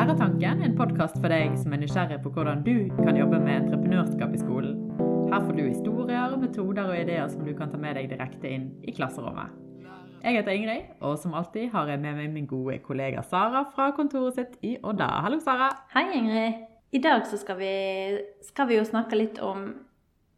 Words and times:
Læretanken 0.00 0.62
en 0.64 0.76
podkast 0.78 1.18
for 1.20 1.28
deg 1.28 1.58
som 1.60 1.74
er 1.76 1.80
nysgjerrig 1.82 2.16
på 2.24 2.30
hvordan 2.32 2.62
du 2.64 2.86
kan 3.02 3.18
jobbe 3.18 3.36
med 3.42 3.66
entreprenørskap 3.66 4.30
i 4.32 4.38
skolen. 4.40 4.78
Her 5.28 5.42
får 5.44 5.58
du 5.58 5.60
historier, 5.66 6.36
metoder 6.40 6.86
og 6.88 6.96
ideer 6.96 7.26
som 7.28 7.42
du 7.44 7.50
kan 7.58 7.68
ta 7.68 7.76
med 7.76 7.98
deg 7.98 8.06
direkte 8.08 8.48
inn 8.48 8.64
i 8.80 8.94
klasserommet. 8.96 9.52
Jeg 10.22 10.38
heter 10.38 10.56
Ingrid, 10.56 10.86
og 11.04 11.18
som 11.20 11.34
alltid 11.36 11.68
har 11.74 11.92
jeg 11.92 12.00
med 12.00 12.16
meg 12.16 12.30
min 12.32 12.48
gode 12.48 12.78
kollega 12.86 13.20
Sara 13.28 13.66
fra 13.74 13.90
kontoret 13.98 14.38
sitt 14.38 14.56
i 14.64 14.70
Odda. 14.80 15.10
Hallo, 15.26 15.36
Sara. 15.44 15.68
Hei, 15.92 16.06
Ingrid. 16.16 16.62
I 16.96 17.02
dag 17.04 17.28
så 17.28 17.36
skal 17.42 17.60
vi, 17.60 17.74
skal 18.48 18.70
vi 18.72 18.80
jo 18.80 18.86
snakke 18.88 19.20
litt 19.20 19.42
om 19.44 19.68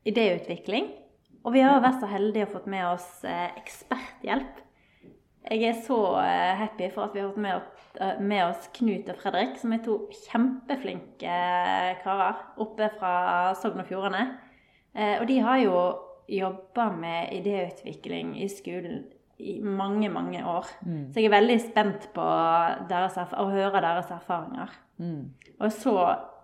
idéutvikling. 0.03 0.91
Og 1.47 1.55
vi 1.55 1.63
har 1.63 1.79
vært 1.87 2.03
så 2.03 2.11
heldige 2.11 2.51
å 2.51 2.55
fått 2.57 2.67
med 2.67 2.89
oss 2.89 3.23
eh, 3.23 3.55
eksperthjelp. 3.63 4.59
Jeg 5.53 5.71
er 5.71 5.81
så 5.87 6.03
eh, 6.19 6.51
happy 6.65 6.91
for 6.91 7.07
at 7.07 7.15
vi 7.15 7.23
har 7.23 7.31
fått 7.31 7.47
med, 7.47 7.63
eh, 7.63 7.72
med 8.21 8.45
oss 8.47 8.69
Knut 8.77 9.09
og 9.13 9.19
Fredrik, 9.21 9.59
som 9.61 9.75
er 9.75 9.83
to 9.85 9.99
kjempeflinke 10.25 11.29
eh, 11.29 11.93
karer 12.03 12.41
oppe 12.63 12.89
fra 12.99 13.15
Sogn 13.59 13.83
og 13.83 13.89
Fjordane. 13.91 14.25
Eh, 14.95 15.19
og 15.21 15.27
de 15.29 15.39
har 15.45 15.61
jo 15.63 15.77
jobba 16.33 16.89
med 16.97 17.33
idéutvikling 17.37 18.37
i 18.41 18.49
skolen 18.49 19.05
i 19.43 19.59
mange, 19.61 20.09
mange 20.09 20.45
år. 20.47 20.69
Mm. 20.87 21.09
Så 21.13 21.21
jeg 21.21 21.29
er 21.29 21.37
veldig 21.37 21.59
spent 21.65 22.11
på 22.15 22.27
deres, 22.89 23.17
å 23.19 23.49
høre 23.51 23.83
deres 23.83 24.13
erfaringer. 24.15 24.71
Mm. 25.03 25.33
Og 25.59 25.73
så 25.75 25.97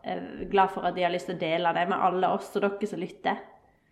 eh, 0.03 0.49
glad 0.51 0.75
for 0.75 0.89
at 0.89 0.97
de 0.97 1.07
har 1.07 1.15
lyst 1.15 1.31
til 1.31 1.39
å 1.39 1.45
dele 1.45 1.75
det 1.77 1.87
med 1.91 2.03
alle 2.09 2.33
oss 2.35 2.51
og 2.57 2.65
dere 2.67 2.91
som 2.91 3.01
lytter. 3.03 3.39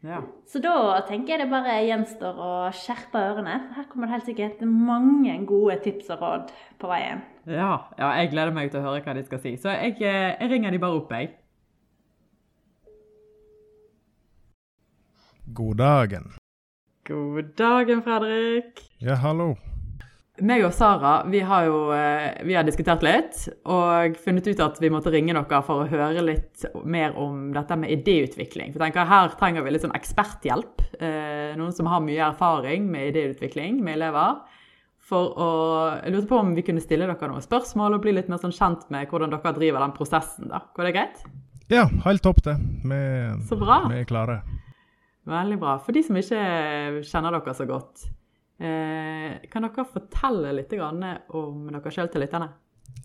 Ja. 0.07 0.21
Så 0.47 0.61
da 0.63 0.75
tenker 1.09 1.35
jeg 1.35 1.45
det 1.45 1.51
bare 1.51 1.79
gjenstår 1.87 2.37
å 2.43 2.51
skjerpe 2.77 3.23
ørene. 3.31 3.57
Her 3.77 3.89
kommer 3.91 4.11
det 4.11 4.19
helt 4.19 4.29
sikkert 4.29 4.67
mange 4.69 5.39
gode 5.49 5.81
tips 5.87 6.13
og 6.15 6.23
råd 6.23 6.53
på 6.83 6.91
veien. 6.91 7.25
Ja, 7.47 7.93
ja, 7.95 8.09
jeg 8.19 8.33
gleder 8.33 8.55
meg 8.55 8.73
til 8.73 8.81
å 8.81 8.89
høre 8.89 9.05
hva 9.05 9.13
de 9.15 9.23
skal 9.23 9.39
si. 9.39 9.53
Så 9.61 9.71
jeg, 9.71 10.01
eh, 10.03 10.33
jeg 10.35 10.51
ringer 10.51 10.75
de 10.75 10.81
bare 10.83 10.99
opp, 10.99 11.13
jeg. 11.15 11.31
God 15.55 15.79
dagen. 15.79 16.33
God 17.07 17.55
dagen, 17.55 18.03
Fredrik. 18.03 18.83
Ja, 18.99 19.15
hallo. 19.23 19.53
Meg 20.45 20.67
og 20.67 20.75
Sara 20.77 21.23
vi 21.33 21.39
har 21.49 21.65
jo 21.65 21.77
eh, 21.97 22.43
vi 22.45 22.53
har 22.59 22.67
diskutert 22.67 23.01
litt 23.07 23.39
og 23.65 24.19
funnet 24.21 24.51
ut 24.51 24.59
at 24.61 24.77
vi 24.83 24.91
måtte 24.93 25.09
ringe 25.15 25.33
dere 25.33 25.61
for 25.65 25.85
å 25.85 25.89
høre 25.89 26.27
litt 26.27 26.67
mer 26.85 27.15
om 27.17 27.55
dette 27.55 27.79
med 27.79 27.95
idéutvikling. 27.95 28.75
For 28.75 28.83
jeg 28.83 28.91
tenker 28.91 29.09
Her 29.09 29.33
trenger 29.39 29.65
vi 29.65 29.73
litt 29.73 29.87
sånn 29.87 29.97
eksperthjelp. 29.97 30.83
Eh, 30.99 31.55
noen 31.57 31.73
som 31.73 31.89
har 31.89 32.03
mye 32.05 32.27
erfaring 32.27 32.91
med 32.91 33.15
idéutvikling 33.15 33.79
med 33.87 34.01
elever. 34.01 34.43
For 35.07 35.31
å, 35.39 35.49
Jeg 36.03 36.13
lurte 36.17 36.29
på 36.33 36.39
om 36.41 36.55
vi 36.57 36.65
kunne 36.67 36.83
stille 36.83 37.07
dere 37.07 37.29
noen 37.31 37.45
spørsmål 37.45 37.95
og 37.95 38.03
bli 38.03 38.17
litt 38.17 38.31
mer 38.33 38.41
sånn 38.43 38.55
kjent 38.55 38.89
med 38.91 39.07
hvordan 39.11 39.31
dere 39.31 39.53
driver 39.55 39.85
den 39.85 39.95
prosessen. 39.95 40.49
da. 40.51 40.65
Går 40.75 40.89
det 40.89 40.95
greit? 40.97 41.25
Ja, 41.71 41.87
helt 42.07 42.23
topp 42.23 42.43
det. 42.47 42.57
Vi, 42.83 43.01
Så 43.47 43.59
bra. 43.59 43.85
vi 43.91 44.01
er 44.01 44.05
klare. 44.09 44.41
Veldig 45.27 45.59
bra. 45.59 45.79
For 45.83 45.95
de 45.95 46.03
som 46.07 46.19
ikke 46.19 46.43
kjenner 47.07 47.35
dere 47.35 47.55
så 47.55 47.67
godt, 47.67 48.05
eh, 48.61 49.39
kan 49.51 49.63
dere 49.67 49.87
fortelle 49.91 50.53
litt 50.55 50.71
grann 50.71 51.03
om 51.35 51.67
dere 51.71 51.91
sjøl 51.91 52.11
til 52.11 52.23
lytterne? 52.23 52.51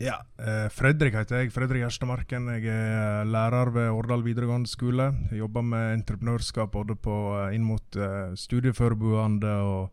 Ja, 0.01 0.17
eh, 0.39 0.67
Fredrik 0.73 1.13
heter 1.13 1.41
jeg. 1.41 1.51
Fredrik 1.53 1.81
Gjerstemarken. 1.83 2.47
Jeg 2.57 2.65
er 2.69 3.25
lærer 3.25 3.71
ved 3.73 3.89
Årdal 3.91 4.23
videregående 4.25 4.69
skole. 4.69 5.11
Jeg 5.29 5.41
jobber 5.41 5.61
med 5.61 5.99
entreprenørskap 5.99 6.71
både 6.71 6.95
på, 6.95 7.15
eh, 7.37 7.55
inn 7.55 7.63
mot 7.63 7.95
eh, 7.95 8.33
studieforberedende 8.33 9.53
og, 9.61 9.89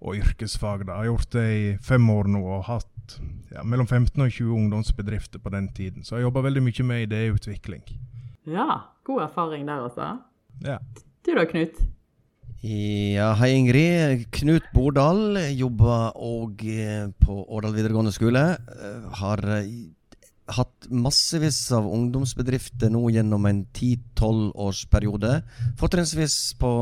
og 0.00 0.18
yrkesfag. 0.18 0.86
Da. 0.86 0.98
Jeg 0.98 0.98
har 0.98 1.10
gjort 1.12 1.32
det 1.36 1.46
i 1.54 1.64
fem 1.84 2.10
år 2.10 2.30
nå 2.34 2.42
og 2.58 2.66
hatt 2.68 3.18
ja, 3.52 3.62
mellom 3.62 3.86
15 3.86 4.20
og 4.20 4.30
20 4.30 4.54
ungdomsbedrifter 4.58 5.42
på 5.42 5.52
den 5.54 5.68
tiden. 5.76 6.04
Så 6.04 6.18
jeg 6.18 6.26
jobber 6.28 6.46
veldig 6.48 6.62
mye 6.64 6.86
med 6.88 7.08
idéutvikling. 7.08 7.84
Ja, 8.50 8.80
god 9.04 9.26
erfaring 9.28 9.66
der 9.68 9.86
også. 9.86 10.14
Ja. 10.64 10.78
Du 11.24 11.32
da, 11.36 11.44
Knut? 11.48 11.78
Ja, 12.64 13.34
hei 13.36 13.50
Ingrid. 13.58 14.24
Knut 14.32 14.64
Bordal. 14.72 15.36
Jobber 15.52 16.14
òg 16.16 16.62
eh, 16.64 17.10
på 17.20 17.42
Årdal 17.52 17.74
videregående 17.76 18.12
skole. 18.14 18.44
Eh, 18.56 19.02
Har 19.20 19.42
eh, 19.58 19.68
hatt 20.56 20.88
massevis 20.88 21.58
av 21.76 21.88
ungdomsbedrifter 21.88 22.92
nå 22.92 23.02
gjennom 23.12 23.44
en 23.48 23.64
10-12 23.76 24.50
års 24.60 24.84
periode. 24.92 25.38
Fortrinnsvis 25.80 26.54
på 26.60 26.72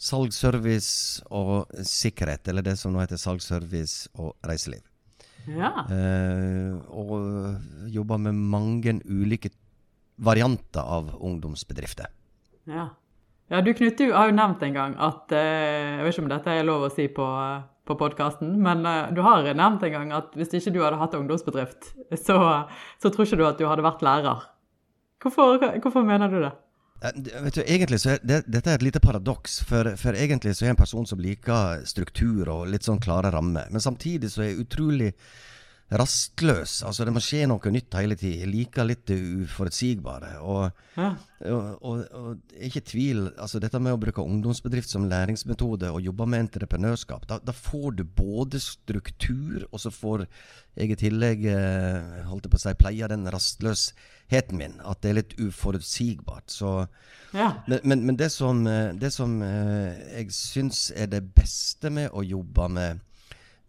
salg, 0.00 0.32
service 0.32 1.20
og 1.28 1.68
sikkerhet, 1.86 2.48
eller 2.48 2.64
det 2.64 2.76
som 2.80 2.94
nå 2.94 3.02
heter 3.02 3.20
salg, 3.20 3.42
service 3.44 4.08
og 4.16 4.32
reiseliv. 4.46 4.82
Ja. 5.50 5.84
Eh, 5.88 6.76
og 6.92 7.90
jobber 7.92 8.20
med 8.20 8.36
mange 8.36 8.98
ulike 9.08 9.52
varianter 10.20 10.84
av 10.84 11.14
ungdomsbedrifter. 11.20 12.10
ja. 12.68 12.90
Ja, 13.50 13.58
du 13.66 13.72
Knut, 13.74 13.98
du 13.98 14.12
har 14.14 14.28
jo 14.30 14.34
nevnt 14.36 14.60
en 14.62 14.76
gang 14.76 14.92
at 15.02 15.32
eh, 15.34 15.96
Jeg 15.98 16.04
vet 16.04 16.14
ikke 16.14 16.22
om 16.22 16.28
dette 16.30 16.52
er 16.54 16.66
lov 16.68 16.84
å 16.86 16.90
si 16.94 17.08
på, 17.10 17.24
på 17.82 17.96
podkasten, 17.98 18.52
men 18.62 18.84
eh, 18.86 19.08
du 19.10 19.24
har 19.26 19.42
nevnt 19.42 19.82
en 19.88 19.94
gang 19.96 20.12
at 20.14 20.36
hvis 20.38 20.54
ikke 20.54 20.70
du 20.76 20.78
hadde 20.84 21.00
hatt 21.00 21.16
ungdomsbedrift, 21.18 21.88
så, 22.14 22.36
så 23.02 23.10
tror 23.10 23.26
ikke 23.26 23.40
du 23.40 23.42
at 23.48 23.58
du 23.58 23.66
hadde 23.66 23.82
vært 23.82 24.04
lærer. 24.06 24.44
Hvorfor, 25.18 25.66
hvorfor 25.82 26.06
mener 26.06 26.30
du 26.30 26.38
det? 26.44 26.52
Eh, 27.02 27.42
Vet 27.44 27.54
du, 27.54 27.62
egentlig 27.64 28.00
så 28.02 28.14
er 28.14 28.24
det, 28.26 28.42
Dette 28.46 28.70
er 28.72 28.80
et 28.80 28.84
lite 28.84 29.02
paradoks, 29.02 29.60
for, 29.68 29.94
for 30.00 30.16
egentlig 30.16 30.54
så 30.56 30.64
er 30.64 30.72
jeg 30.72 30.76
en 30.76 30.82
person 30.82 31.06
som 31.08 31.22
liker 31.22 31.84
struktur 31.88 32.50
og 32.52 32.66
litt 32.70 32.86
sånn 32.86 33.00
klare 33.02 33.32
rammer. 33.34 33.70
Men 33.72 33.84
samtidig 33.84 34.32
så 34.32 34.44
er 34.44 34.52
jeg 34.52 34.66
utrolig 34.66 35.14
rastløs. 35.90 36.82
Altså 36.86 37.04
Det 37.04 37.12
må 37.14 37.20
skje 37.22 37.46
noe 37.50 37.72
nytt 37.74 37.96
hele 37.98 38.14
tida. 38.18 38.44
Jeg 38.44 38.50
liker 38.50 38.86
litt 38.86 39.06
det 39.10 39.18
uforutsigbare. 39.44 40.36
Og, 40.46 40.70
Ja. 40.96 41.14
og, 41.50 41.82
og, 41.82 42.04
og 42.14 42.56
ikke 42.60 42.82
tvil, 42.86 43.30
altså 43.38 43.58
dette 43.62 43.80
med 43.82 43.94
å 43.94 44.00
bruke 44.00 44.22
ungdomsbedrift 44.22 44.90
som 44.90 45.08
læringsmetode 45.10 45.90
og 45.90 46.02
jobbe 46.04 46.26
med 46.26 46.44
entreprenørskap, 46.44 47.26
da, 47.30 47.38
da 47.42 47.52
får 47.56 47.96
du 47.98 48.04
både 48.04 48.60
struktur, 48.60 49.66
og 49.72 49.80
så 49.80 49.90
får 49.94 50.26
jeg 50.76 50.90
i 50.92 50.98
tillegg 51.00 51.46
eh, 51.50 52.26
holdt 52.28 52.46
jeg 52.46 52.52
på 52.52 52.60
å 52.60 52.62
si, 52.62 52.74
pleie 52.78 53.08
den 53.10 53.26
rastløsheten 53.32 54.58
min. 54.60 54.78
At 54.86 55.02
det 55.02 55.10
er 55.10 55.18
litt 55.22 55.34
uforutsigbart. 55.40 56.50
Så 56.52 56.74
ja. 57.34 57.52
men, 57.66 57.80
men, 57.82 58.06
men 58.10 58.18
det 58.20 58.30
som, 58.34 58.62
eh, 58.66 58.92
det 58.94 59.10
som 59.14 59.40
eh, 59.42 59.98
jeg 60.20 60.30
syns 60.36 60.90
er 60.94 61.10
det 61.10 61.24
beste 61.34 61.90
med 61.90 62.10
å 62.14 62.22
jobbe 62.26 62.68
med, 62.70 63.06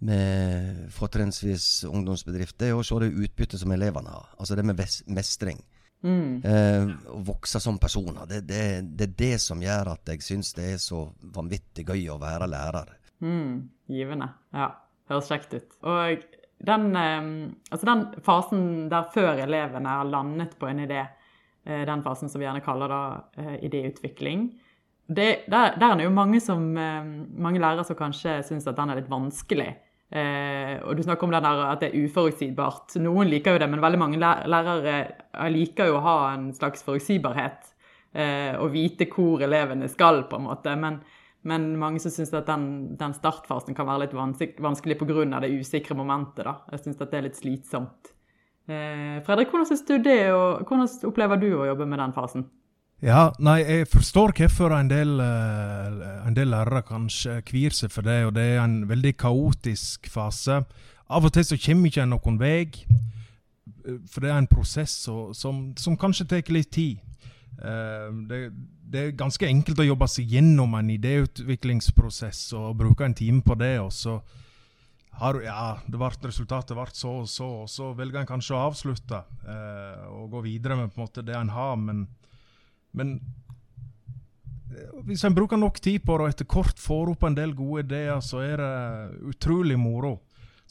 med 0.01 0.87
fortrinnsvis 0.95 1.83
ungdomsbedrifter, 1.85 2.71
er 2.71 2.79
å 2.79 2.85
se 2.85 2.97
det 3.03 3.11
utbyttet 3.13 3.61
som 3.61 3.73
elevene 3.73 4.13
har. 4.13 4.31
Altså 4.39 4.57
det 4.57 4.65
med 4.65 4.81
mestring. 5.13 5.61
Mm. 6.01 6.41
Eh, 6.41 6.87
vokse 7.27 7.59
som 7.61 7.77
personer. 7.77 8.25
Det, 8.29 8.41
det, 8.49 8.63
det 8.97 9.07
er 9.09 9.17
det 9.17 9.35
som 9.43 9.61
gjør 9.61 9.93
at 9.93 10.09
jeg 10.09 10.25
syns 10.25 10.55
det 10.57 10.71
er 10.73 10.81
så 10.81 11.03
vanvittig 11.35 11.85
gøy 11.85 12.07
å 12.09 12.17
være 12.21 12.49
lærer. 12.49 12.95
Mm, 13.21 13.69
givende. 13.93 14.31
Ja, 14.57 14.71
høres 15.11 15.29
kjekt 15.29 15.53
ut. 15.53 15.77
Og 15.85 16.25
den, 16.65 16.89
eh, 16.97 17.29
altså 17.69 17.91
den 17.91 18.03
fasen 18.25 18.65
der 18.89 19.09
før 19.13 19.45
elevene 19.45 19.99
har 19.99 20.09
landet 20.09 20.57
på 20.57 20.71
en 20.71 20.81
idé, 20.87 21.05
eh, 21.65 21.85
den 21.85 22.01
fasen 22.05 22.29
som 22.29 22.41
vi 22.41 22.49
gjerne 22.49 22.65
kaller 22.65 22.89
da 22.89 23.03
eh, 23.37 23.59
idéutvikling, 23.69 24.49
det, 25.11 25.43
der, 25.51 25.75
der 25.77 25.91
er 25.91 25.97
det 25.99 26.05
jo 26.05 26.15
mange, 26.15 26.39
som, 26.39 26.65
eh, 26.77 27.05
mange 27.37 27.59
lærere 27.59 27.83
som 27.85 27.97
kanskje 27.99 28.39
syns 28.47 28.67
at 28.69 28.77
den 28.77 28.89
er 28.89 29.01
litt 29.01 29.11
vanskelig. 29.11 29.73
Eh, 30.11 30.75
og 30.83 30.97
du 30.97 31.03
snakker 31.05 31.23
om 31.23 31.31
der 31.31 31.45
at 31.47 31.83
det 31.83 31.91
er 31.91 32.03
uforutsigbart. 32.03 32.97
Noen 32.99 33.29
liker 33.31 33.55
jo 33.55 33.61
det, 33.63 33.69
men 33.71 33.83
veldig 33.83 34.01
mange 34.01 34.19
lærere 34.19 34.95
eh, 34.99 35.49
liker 35.53 35.87
jo 35.87 35.99
å 35.99 36.05
ha 36.05 36.15
en 36.33 36.49
slags 36.55 36.83
forutsigbarhet. 36.87 37.71
Eh, 38.11 38.53
og 38.59 38.73
vite 38.73 39.07
hvor 39.11 39.43
elevene 39.45 39.87
skal, 39.91 40.25
på 40.27 40.39
en 40.39 40.49
måte. 40.49 40.75
Men, 40.79 40.99
men 41.47 41.69
mange 41.79 42.03
som 42.03 42.11
syns 42.11 42.33
at 42.35 42.49
den, 42.49 42.97
den 42.99 43.15
startfasen 43.15 43.77
kan 43.77 43.87
være 43.87 44.05
litt 44.05 44.17
vanskelig, 44.17 44.59
vanskelig 44.59 44.99
pga. 44.99 45.39
det 45.39 45.53
usikre 45.55 45.95
momentet. 45.95 46.43
da. 46.43 46.57
Jeg 46.73 46.83
syns 46.83 46.99
det 46.99 47.13
er 47.15 47.29
litt 47.29 47.39
slitsomt. 47.39 48.11
Eh, 48.67 49.21
Fredrik, 49.23 49.49
hvordan 49.49 49.85
du 49.87 49.97
det, 50.03 50.21
og 50.35 50.67
hvordan 50.67 51.07
opplever 51.07 51.39
du 51.39 51.53
å 51.55 51.69
jobbe 51.71 51.87
med 51.87 52.03
den 52.03 52.13
fasen? 52.13 52.49
Ja, 53.01 53.31
nei, 53.41 53.63
jeg 53.65 53.87
forstår 53.89 54.29
hvorfor 54.37 54.75
en 54.77 54.89
del, 54.91 55.15
eh, 55.19 56.01
en 56.27 56.35
del 56.37 56.51
lærere 56.53 56.83
kanskje 56.85 57.39
kvir 57.47 57.73
seg 57.73 57.89
for 57.89 58.05
det, 58.05 58.19
og 58.27 58.35
det 58.35 58.43
er 58.43 58.59
en 58.61 58.83
veldig 58.85 59.15
kaotisk 59.17 60.05
fase. 60.05 60.59
Av 61.09 61.25
og 61.25 61.33
til 61.33 61.47
så 61.47 61.57
kommer 61.57 61.89
ikke 61.89 62.03
en 62.03 62.13
noen 62.13 62.37
vei, 62.37 62.69
for 64.05 64.21
det 64.21 64.29
er 64.29 64.37
en 64.37 64.51
prosess 64.51 65.07
og, 65.09 65.33
som, 65.33 65.71
som 65.81 65.97
kanskje 65.97 66.27
tar 66.29 66.53
litt 66.53 66.69
tid. 66.77 67.01
Eh, 67.57 68.13
det, 68.29 68.43
det 68.85 69.01
er 69.07 69.17
ganske 69.17 69.49
enkelt 69.49 69.81
å 69.81 69.89
jobbe 69.89 70.05
seg 70.05 70.37
gjennom 70.37 70.77
en 70.77 70.93
idéutviklingsprosess 70.93 72.53
og 72.53 72.77
bruke 72.85 73.09
en 73.09 73.17
time 73.17 73.41
på 73.41 73.57
det, 73.57 73.79
og 73.81 73.89
så 73.97 74.19
har, 75.17 75.41
ja, 75.41 75.77
det 75.89 75.97
ble, 75.97 76.13
resultatet 76.29 76.77
ble 76.77 76.89
så 76.93 77.17
og 77.25 77.29
så, 77.33 77.49
og 77.65 77.69
så 77.69 77.95
velger 77.97 78.21
en 78.21 78.29
kanskje 78.29 78.59
å 78.59 78.65
avslutte 78.69 79.25
eh, 79.41 80.09
og 80.13 80.37
gå 80.37 80.45
videre 80.53 80.77
med 80.77 80.93
på 80.93 81.01
en 81.01 81.09
måte 81.09 81.25
det 81.25 81.33
en 81.41 81.57
har, 81.57 81.79
men 81.81 82.05
men 82.93 83.19
eh, 84.71 84.89
hvis 85.07 85.23
en 85.27 85.35
bruker 85.37 85.59
nok 85.59 85.79
tid 85.83 86.03
på 86.05 86.17
det, 86.17 86.25
og 86.25 86.33
etter 86.33 86.49
kort 86.49 86.79
får 86.79 87.13
opp 87.13 87.23
en 87.27 87.37
del 87.37 87.53
gode 87.57 87.85
ideer, 87.85 88.19
så 88.23 88.43
er 88.45 88.61
det 88.61 89.31
utrolig 89.33 89.79
moro. 89.79 90.19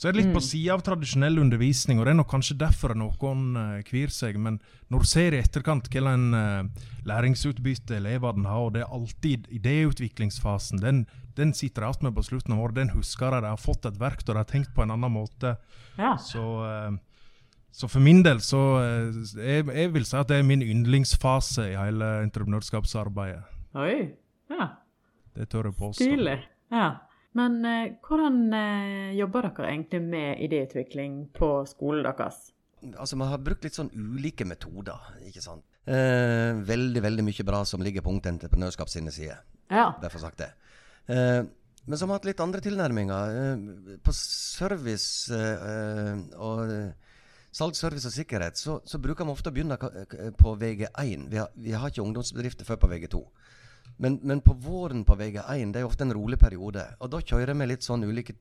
Så 0.00 0.08
er 0.08 0.14
det 0.14 0.22
litt 0.22 0.32
på 0.32 0.40
Mm. 0.40 0.48
sida 0.48 0.72
av 0.72 0.80
tradisjonell 0.80 1.38
undervisning, 1.42 1.98
og 2.00 2.06
det 2.06 2.12
er 2.14 2.16
nok 2.22 2.30
kanskje 2.30 2.54
derfor 2.56 2.94
noen 2.96 3.42
uh, 3.56 3.82
kvir 3.84 4.08
seg. 4.08 4.38
Men 4.40 4.56
når 4.88 5.02
du 5.04 5.08
ser 5.10 5.34
i 5.36 5.40
etterkant 5.42 5.90
hvilken 5.92 6.32
uh, 6.32 6.86
læringsutbytte 7.04 7.98
elevene 7.98 8.48
har, 8.48 8.62
og 8.64 8.72
det 8.72 8.80
er 8.80 8.94
alltid 8.96 9.50
idéutviklingsfasen, 9.52 10.80
den, 10.80 11.02
den 11.36 11.52
sitter 11.52 11.84
de 11.84 11.90
igjen 11.90 12.08
med 12.08 12.16
på 12.16 12.24
slutten 12.24 12.54
av 12.56 12.62
året. 12.64 12.78
Den 12.80 12.94
husker 12.96 13.30
de. 13.30 13.42
De 13.44 13.52
har 13.52 13.60
fått 13.60 13.84
et 13.84 14.00
verktøy, 14.00 14.32
de 14.32 14.40
har 14.40 14.48
tenkt 14.48 14.72
på 14.72 14.86
en 14.86 14.94
annen 14.96 15.12
måte. 15.12 15.58
Ja. 15.98 16.14
Så, 16.16 16.46
eh, 16.64 16.96
så 17.72 17.88
for 17.88 18.02
min 18.02 18.22
del 18.26 18.40
så 18.44 18.60
eh, 18.82 19.20
jeg, 19.38 19.66
jeg 19.70 19.92
vil 19.94 20.06
si 20.08 20.16
at 20.18 20.28
det 20.30 20.40
er 20.40 20.46
min 20.46 20.62
yndlingsfase 20.64 21.68
i 21.70 21.76
hele 21.78 22.08
entreprenørskapsarbeidet. 22.26 23.44
Oi. 23.78 23.94
Ja. 24.50 24.66
Det 25.36 25.46
tør 25.52 25.70
jeg 25.70 25.78
påstå. 25.78 26.04
Stilig. 26.04 26.38
Ja. 26.74 26.88
Men 27.38 27.60
eh, 27.64 27.92
hvordan 28.02 28.40
eh, 28.58 29.12
jobber 29.18 29.46
dere 29.46 29.68
egentlig 29.70 30.00
med 30.02 30.40
idéutvikling 30.42 31.20
på 31.36 31.50
skolen 31.70 32.02
deres? 32.08 32.48
Altså, 32.96 33.16
Man 33.20 33.30
har 33.30 33.38
brukt 33.44 33.62
litt 33.64 33.76
sånn 33.76 33.92
ulike 33.94 34.46
metoder. 34.48 34.98
ikke 35.28 35.42
sant? 35.44 35.62
Eh, 35.86 36.58
veldig 36.66 37.02
veldig 37.04 37.24
mye 37.24 37.46
bra 37.46 37.62
som 37.68 37.82
ligger 37.84 38.02
på 38.04 38.10
Ungt 38.12 38.26
Entreprenørskap 38.26 38.90
sine 38.90 39.12
sider. 39.14 39.44
Ja. 39.70 39.92
Derfor 40.02 40.24
sagt 40.26 40.42
det. 40.42 40.50
Eh, 41.06 41.44
men 41.86 41.96
så 41.96 42.04
har 42.04 42.10
vi 42.10 42.16
hatt 42.18 42.28
litt 42.28 42.42
andre 42.42 42.60
tilnærminger. 42.64 43.36
Eh, 43.38 43.94
på 44.02 44.14
service 44.16 45.30
eh, 45.30 46.18
og 46.34 46.74
salg, 47.50 47.76
service 47.78 48.06
og 48.06 48.14
sikkerhet 48.14 48.58
så, 48.58 48.78
så 48.86 49.00
bruker 49.02 49.26
vi 49.26 49.34
ofte 49.34 49.50
å 49.50 49.54
begynne 49.54 49.78
på 50.38 50.54
VG1. 50.60 51.26
Vi 51.30 51.40
har, 51.40 51.50
vi 51.54 51.74
har 51.74 51.90
ikke 51.90 52.04
ungdomsbedrifter 52.04 52.68
før 52.68 52.80
på 52.84 52.90
VG2. 52.92 53.22
Men, 54.00 54.20
men 54.22 54.40
på 54.40 54.54
våren 54.56 55.02
på 55.04 55.16
VG1 55.18 55.74
det 55.74 55.82
er 55.82 55.88
ofte 55.88 56.06
en 56.06 56.14
rolig 56.14 56.38
periode. 56.40 56.86
Og 57.00 57.10
da 57.12 57.20
kjører 57.20 57.58
vi 57.58 57.68
litt 57.68 57.86
sånn 57.86 58.06
ulike 58.06 58.36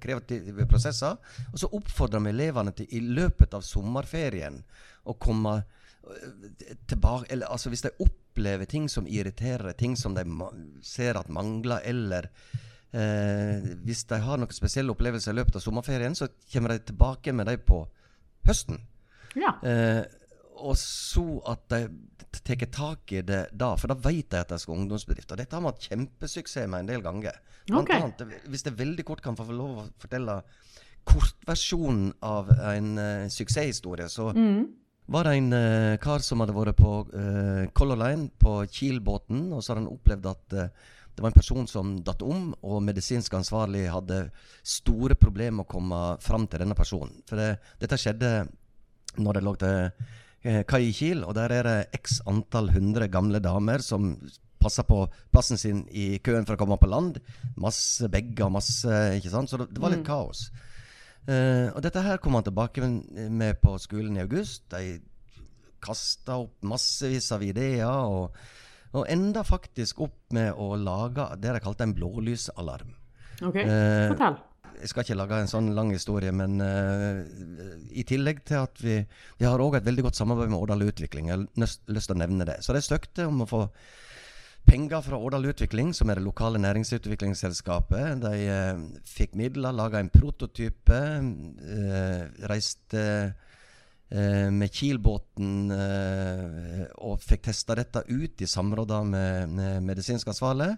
kreative 0.00 0.66
prosesser. 0.70 1.18
Og 1.52 1.58
så 1.62 1.70
oppfordrer 1.76 2.22
vi 2.24 2.34
elevene 2.34 2.74
til 2.76 2.90
i 2.94 3.02
løpet 3.02 3.54
av 3.56 3.64
sommerferien 3.66 4.60
å 5.08 5.16
komme 5.18 5.56
øh, 5.60 6.48
tilbake 6.90 7.30
eller, 7.32 7.50
altså 7.50 7.72
Hvis 7.72 7.86
de 7.86 7.94
opplever 8.04 8.68
ting 8.70 8.88
som 8.88 9.08
irriterer, 9.08 9.72
ting 9.72 9.96
som 9.96 10.14
de 10.14 10.24
ser 10.82 11.18
at 11.18 11.32
mangler, 11.32 11.80
eller 11.84 12.30
eh, 12.92 13.72
hvis 13.84 14.04
de 14.10 14.20
har 14.20 14.38
noen 14.38 14.54
spesielle 14.54 14.92
opplevelser 14.92 15.34
i 15.34 15.40
løpet 15.40 15.58
av 15.58 15.64
sommerferien, 15.64 16.14
så 16.14 16.30
kommer 16.52 16.74
de 16.76 16.84
tilbake 16.90 17.32
med 17.32 17.50
dem 17.50 17.64
på 17.66 17.86
høsten. 18.48 18.80
Ja. 19.38 19.54
Eh, 19.62 20.04
og 20.60 20.74
så 20.76 21.24
at 21.48 21.62
de 21.72 21.84
tar 22.44 22.66
tak 22.74 23.12
i 23.16 23.22
det 23.24 23.46
da, 23.56 23.72
for 23.80 23.88
da 23.88 23.96
vet 23.96 24.28
de 24.32 24.40
at 24.40 24.50
de 24.52 24.58
skal 24.60 24.74
ha 24.74 24.80
ungdomsbedrift. 24.82 25.32
Og 25.32 25.38
dette 25.40 25.56
har 25.56 25.62
vi 25.64 25.70
hatt 25.70 25.86
kjempesuksess 25.88 26.68
med 26.68 26.82
en 26.84 26.90
del 26.90 27.04
ganger. 27.04 27.38
Okay. 27.70 27.80
Ok. 27.80 27.90
annet, 27.96 28.44
hvis 28.50 28.64
jeg 28.66 28.76
veldig 28.76 29.04
kort 29.08 29.22
kan 29.24 29.36
få 29.38 29.46
lov 29.52 29.78
å 29.80 29.86
fortelle 30.02 30.40
kortversjonen 31.08 32.12
av 32.26 32.50
en 32.74 32.90
uh, 32.98 33.28
suksesshistorie, 33.32 34.08
så 34.12 34.30
Mm. 34.36 34.66
var 35.08 35.24
det 35.24 35.36
en 35.38 35.52
uh, 35.52 35.96
kar 35.96 36.18
som 36.22 36.40
hadde 36.40 36.54
vært 36.54 36.76
på 36.76 36.92
uh, 37.14 37.66
Color 37.74 37.96
Line 38.02 38.28
på 38.38 38.66
Kiel-båten, 38.70 39.52
og 39.52 39.62
så 39.62 39.72
hadde 39.72 39.86
han 39.86 39.94
opplevd 39.94 40.26
at 40.30 40.52
eh, 40.52 40.68
det 41.20 41.24
var 41.26 41.34
en 41.34 41.36
person 41.36 41.66
som 41.68 41.88
datt 42.00 42.22
om, 42.24 42.46
og 42.64 42.78
medisinsk 42.80 43.34
ansvarlig 43.36 43.82
hadde 43.92 44.22
store 44.64 45.12
problemer 45.20 45.58
med 45.58 45.66
å 45.66 45.68
komme 45.68 45.98
fram 46.24 46.46
til 46.48 46.62
denne 46.62 46.76
personen. 46.78 47.18
For 47.28 47.36
det, 47.36 47.58
dette 47.82 47.98
skjedde 48.00 48.30
når 49.20 49.36
det 49.36 49.42
lå 49.44 49.52
til 49.60 49.74
eh, 49.84 50.62
kai 50.64 50.86
i 50.86 50.94
Kiel, 50.96 51.20
og 51.28 51.34
der 51.36 51.52
er 51.58 51.68
det 51.68 51.98
x 51.98 52.22
antall 52.30 52.70
hundre 52.72 53.10
gamle 53.12 53.36
damer 53.44 53.84
som 53.84 54.14
passer 54.64 54.86
på 54.88 55.02
plassen 55.28 55.60
sin 55.60 55.82
i 55.92 56.06
køen 56.24 56.48
for 56.48 56.56
å 56.56 56.62
komme 56.62 56.80
på 56.80 56.88
land. 56.88 57.20
Masse 57.60 58.08
begge, 58.08 58.40
og 58.46 58.54
masse 58.56 59.02
ikke 59.18 59.34
sant? 59.34 59.52
Så 59.52 59.60
det, 59.60 59.68
det 59.74 59.84
var 59.84 59.92
litt 59.92 60.06
kaos. 60.08 60.46
Uh, 61.28 61.68
og 61.74 61.82
dette 61.84 62.00
her 62.00 62.16
kom 62.24 62.38
han 62.38 62.48
tilbake 62.48 62.80
med, 62.80 63.28
med 63.28 63.60
på 63.60 63.76
skolen 63.84 64.16
i 64.16 64.24
august. 64.24 64.70
De 64.72 64.96
kasta 65.84 66.40
opp 66.46 66.64
massevis 66.64 67.28
av 67.36 67.44
ideer, 67.44 67.84
og, 68.08 68.32
og 68.96 69.06
enda 69.10 69.44
faktisk 69.46 70.02
opp 70.06 70.34
med 70.34 70.52
å 70.58 70.74
lage 70.78 71.26
det 71.38 71.54
de 71.54 71.62
kalte 71.62 71.86
en 71.86 71.94
blålysalarm. 71.94 72.94
OK. 73.46 73.58
Eh, 73.62 74.06
Fortell. 74.10 74.38
Jeg 74.80 74.90
skal 74.90 75.04
ikke 75.04 75.18
lage 75.18 75.38
en 75.42 75.50
sånn 75.50 75.72
lang 75.76 75.90
historie, 75.92 76.32
men 76.32 76.60
eh, 76.64 77.22
i 78.00 78.04
tillegg 78.08 78.42
til 78.48 78.62
at 78.62 78.80
vi, 78.80 79.00
vi 79.40 79.48
har 79.48 79.60
òg 79.60 79.76
et 79.76 79.86
veldig 79.86 80.06
godt 80.08 80.20
samarbeid 80.20 80.52
med 80.52 80.60
Årdal 80.60 80.86
Utvikling. 80.86 81.28
Jeg 81.28 81.36
har 81.36 81.48
lyst, 81.60 81.82
lyst 81.92 82.10
til 82.10 82.16
å 82.16 82.22
nevne 82.22 82.46
det. 82.48 82.60
Så 82.64 82.76
de 82.76 82.82
søkte 82.84 83.28
om 83.28 83.44
å 83.44 83.48
få 83.50 83.66
penger 84.68 85.04
fra 85.04 85.18
Årdal 85.20 85.50
Utvikling, 85.50 85.92
som 85.96 86.10
er 86.10 86.18
det 86.18 86.24
lokale 86.24 86.60
næringsutviklingsselskapet. 86.62 88.24
De 88.24 88.32
eh, 88.56 88.82
fikk 89.08 89.36
midler, 89.38 89.76
laga 89.76 90.00
en 90.00 90.12
prototype, 90.12 91.00
eh, 91.76 92.24
reiste 92.50 93.04
med 94.10 94.72
Kiel-båten 94.74 95.70
eh, 95.70 96.80
og 97.06 97.20
fikk 97.22 97.44
testa 97.46 97.76
dette 97.78 98.02
ut 98.08 98.42
i 98.42 98.48
samråd 98.50 98.96
med, 99.06 99.52
med 99.54 99.86
medisinsk 99.86 100.32
ansvarlig. 100.32 100.72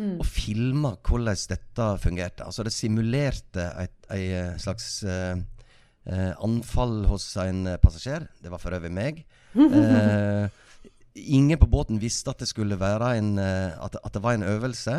Og 0.00 0.24
filma 0.26 0.94
hvordan 1.04 1.36
dette 1.50 1.86
fungerte. 2.00 2.46
Altså 2.46 2.64
Det 2.64 2.72
simulerte 2.72 3.66
et 3.82 4.10
ei, 4.14 4.22
eh, 4.32 4.56
slags 4.60 5.02
eh, 5.04 5.36
eh, 6.06 6.32
anfall 6.40 7.04
hos 7.10 7.26
en 7.42 7.66
eh, 7.66 7.78
passasjer. 7.82 8.26
Det 8.40 8.52
var 8.52 8.62
for 8.62 8.76
øvrig 8.76 8.92
meg. 8.94 9.24
Eh, 9.54 10.46
ingen 11.14 11.58
på 11.58 11.68
båten 11.70 12.00
visste 12.00 12.30
at 12.32 12.40
det 12.40 12.48
skulle 12.48 12.78
være 12.80 13.16
en, 13.18 13.34
eh, 13.38 13.76
at, 13.76 13.98
at 14.02 14.14
det 14.14 14.22
var 14.22 14.38
en 14.38 14.46
øvelse. 14.46 14.96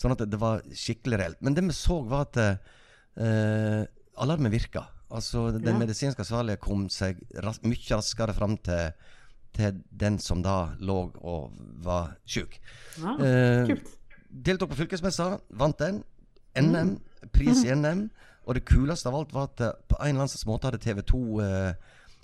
Sånn 0.00 0.14
at 0.14 0.22
det, 0.22 0.30
det 0.34 0.40
var 0.40 0.62
skikkelig 0.68 1.18
reelt. 1.20 1.40
Men 1.40 1.56
det 1.56 1.66
vi 1.66 1.76
så, 1.76 2.00
var 2.06 2.28
at 2.28 2.40
eh, 2.44 3.82
alarmen 4.20 4.52
virka. 4.52 4.86
Altså 5.10 5.50
Den 5.52 5.74
Ja. 5.74 5.78
medisinske 5.78 6.22
ansvarlige 6.22 6.60
kom 6.62 6.88
seg 6.88 7.18
ras 7.42 7.60
mye 7.62 7.96
raskere 7.96 8.34
fram 8.34 8.56
til, 8.58 8.92
til 9.52 9.80
den 9.90 10.18
som 10.18 10.42
da 10.42 10.74
lå 10.78 11.12
og 11.20 11.52
var 11.82 12.16
sjuk. 12.26 12.58
Ja, 13.02 13.16
Eh, 13.18 13.66
kult. 13.66 13.96
Deltok 14.30 14.70
på 14.70 14.76
fylkesmessa, 14.84 15.40
vant 15.50 15.78
den. 15.78 16.04
NM, 16.56 17.00
pris 17.32 17.64
i 17.64 17.74
NM. 17.74 18.10
Og 18.46 18.54
det 18.54 18.64
kuleste 18.64 19.06
av 19.10 19.14
alt 19.18 19.32
var 19.34 19.48
at 19.50 19.60
eh, 19.60 19.72
på 19.88 19.96
en 20.00 20.14
eller 20.16 20.26
annen 20.26 20.46
måte 20.46 20.70
hadde 20.70 20.78
TV 20.82 21.02
2 21.02 21.40
eh, 21.42 21.74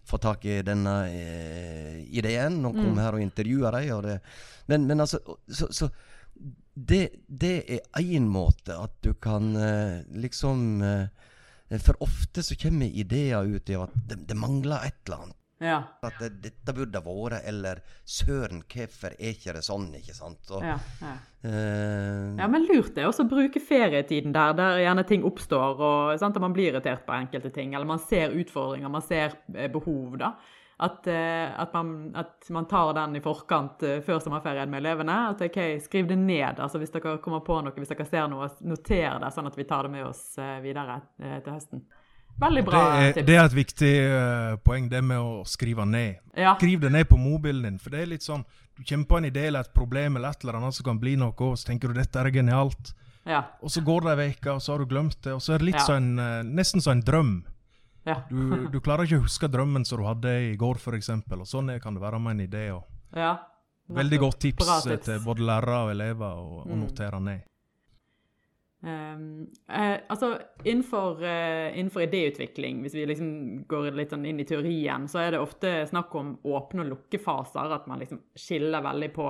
fått 0.07 0.23
tak 0.23 0.45
i 0.47 0.63
denne 0.63 0.95
eh, 1.11 2.05
ideen. 2.15 2.65
Og 2.65 2.75
kom 2.79 2.97
her 2.99 3.13
og 3.19 3.21
intervjua 3.21 3.71
dem. 3.75 4.03
Det, 4.07 4.21
men, 4.69 4.87
men 4.87 5.01
altså 5.01 5.19
Så, 5.49 5.67
så 5.71 5.91
det, 6.77 7.11
det 7.27 7.65
er 7.69 8.03
én 8.03 8.27
måte 8.29 8.75
at 8.77 8.93
du 9.03 9.15
kan 9.15 9.55
eh, 9.57 10.03
liksom 10.15 10.83
eh, 10.83 11.07
For 11.83 11.99
ofte 12.05 12.45
så 12.47 12.55
kommer 12.61 12.87
ideer 12.87 13.43
ut 13.43 13.71
i 13.73 13.79
at 13.81 13.95
det, 14.07 14.21
det 14.29 14.39
mangler 14.39 14.87
et 14.87 15.01
eller 15.07 15.27
annet. 15.27 15.41
Ja. 15.63 15.79
At 16.05 16.19
det, 16.21 16.35
dette 16.45 16.73
burde 16.77 17.01
vært, 17.01 17.47
eller 17.49 17.81
søren, 18.05 18.61
hvorfor 18.69 19.15
er 19.17 19.33
ikke 19.33 19.55
det 19.57 19.63
sånn? 19.65 19.89
ikke 19.97 20.17
sant? 20.17 20.43
Og, 20.53 20.65
Ja, 20.65 20.77
ja. 21.01 21.15
Uh, 21.47 22.35
ja, 22.35 22.49
men 22.51 22.67
lurt 22.67 22.97
det 22.97 23.05
også 23.07 23.23
å 23.23 23.31
bruke 23.31 23.61
ferietiden 23.63 24.35
der, 24.35 24.53
der 24.59 24.81
gjerne 24.83 25.05
ting 25.07 25.25
oppstår, 25.25 25.79
og 25.79 26.21
sant, 26.21 26.37
at 26.37 26.43
man 26.45 26.57
blir 26.57 26.73
irritert 26.73 27.07
på 27.07 27.15
enkelte 27.17 27.53
ting, 27.55 27.73
eller 27.73 27.89
man 27.89 28.03
ser 28.03 28.35
utfordringer, 28.37 28.93
man 28.93 29.05
ser 29.07 29.39
eh, 29.55 29.71
behov, 29.73 30.19
da. 30.21 30.35
At, 30.79 31.07
eh, 31.09 31.61
at, 31.61 31.73
man, 31.73 32.11
at 32.15 32.51
man 32.53 32.67
tar 32.69 32.91
den 32.93 33.17
i 33.17 33.21
forkant 33.25 33.81
eh, 33.83 34.03
før 34.05 34.19
sommerferien 34.21 34.69
med 34.69 34.83
elevene. 34.83 35.15
At 35.31 35.41
ok, 35.41 35.57
skriv 35.81 36.09
det 36.11 36.19
ned. 36.21 36.59
altså 36.61 36.77
Hvis 36.83 36.93
dere 36.93 37.15
kommer 37.25 37.41
på 37.47 37.63
noe, 37.65 37.73
hvis 37.73 37.89
dere 37.95 38.05
ser 38.05 38.27
noe, 38.29 38.51
noter 38.61 39.15
det, 39.23 39.31
sånn 39.33 39.49
at 39.49 39.57
vi 39.57 39.65
tar 39.65 39.89
det 39.89 39.95
med 39.95 40.05
oss 40.05 40.37
eh, 40.37 40.59
videre 40.61 40.99
til 41.17 41.49
høsten. 41.55 41.81
Veldig 42.37 42.61
Det 42.61 42.69
bra 42.69 42.83
er, 43.01 43.13
tips. 43.17 43.27
det 43.31 43.37
er 43.39 43.47
et 43.49 43.57
viktig 43.57 43.93
poeng, 44.69 44.91
det 44.93 45.01
med 45.09 45.17
å 45.25 45.39
skrive 45.49 45.87
ned. 45.89 46.19
Ja. 46.37 46.53
Skriv 46.61 46.83
det 46.85 46.91
ned 46.93 47.09
på 47.09 47.17
mobilen 47.17 47.63
din. 47.65 47.79
For 47.81 47.97
det 47.97 48.03
er 48.03 48.11
litt 48.13 48.27
sånn 48.27 48.45
Du 48.77 48.83
kommer 48.85 49.09
på 49.09 49.17
en 49.17 49.25
idé 49.31 49.47
eller 49.49 49.65
et 49.65 49.73
problem 49.73 50.19
eller 50.21 50.35
et 50.37 50.45
eller 50.45 50.59
annet 50.61 50.77
som 50.77 50.85
kan 50.85 50.99
bli 51.01 51.15
noe, 51.17 51.33
og 51.33 51.57
så 51.57 51.71
tenker 51.71 51.89
du 51.89 51.97
dette 51.97 52.21
er 52.21 52.29
genialt. 52.29 52.93
Ja. 53.25 53.41
Og 53.65 53.73
så 53.73 53.81
går 53.81 54.05
det 54.11 54.19
ei 54.21 54.35
uke, 54.37 54.53
og 54.53 54.61
så 54.61 54.75
har 54.77 54.85
du 54.85 54.91
glemt 54.93 55.17
det. 55.25 55.33
Og 55.33 55.41
så 55.41 55.55
er 55.57 55.65
det 55.65 55.71
litt 55.73 55.81
Ja. 55.81 55.87
sånn 55.89 56.13
nesten 56.53 56.85
som 56.85 56.99
en 56.99 57.01
drøm. 57.09 57.33
Ja. 58.07 58.21
Du, 58.31 58.69
du 58.71 58.79
klarer 58.81 59.05
ikke 59.09 59.19
å 59.19 59.27
huske 59.27 59.49
drømmen 59.51 59.85
som 59.85 59.99
du 60.01 60.07
hadde 60.07 60.33
i 60.53 60.57
går, 60.57 60.79
f.eks. 60.79 61.11
Og 61.11 61.47
sånn 61.51 61.75
kan 61.83 61.95
det 61.97 62.03
være 62.05 62.21
med 62.23 62.37
en 62.37 62.47
idé. 62.47 62.65
Ja. 63.17 63.35
veldig 63.89 64.19
godt 64.19 64.41
tips, 64.43 64.71
eh, 64.87 64.97
til 64.99 65.21
både 65.23 65.45
lærere 65.47 65.85
og 65.85 65.91
elever 65.93 66.41
å 66.41 66.65
Mm. 66.67 66.81
notere 66.81 67.21
ned. 67.23 67.43
Um, 68.83 69.47
eh, 69.69 69.99
altså, 70.09 70.37
innenfor, 70.65 71.23
uh, 71.23 71.73
innenfor 71.79 72.05
idéutvikling, 72.05 72.83
hvis 72.85 72.95
vi 72.95 73.07
liksom 73.09 73.67
går 73.67 73.91
litt 73.97 74.13
sånn 74.13 74.27
inn 74.29 74.39
i 74.43 74.45
teorien, 74.47 75.09
så 75.09 75.23
er 75.25 75.31
det 75.35 75.41
ofte 75.41 75.73
snakk 75.89 76.15
om 76.15 76.37
åpne- 76.45 76.85
og 76.85 76.91
lukke 76.93 77.19
faser. 77.19 77.73
At 77.73 77.87
man 77.89 77.99
liksom 78.01 78.21
skiller 78.37 78.83
veldig 78.85 79.13
på 79.15 79.27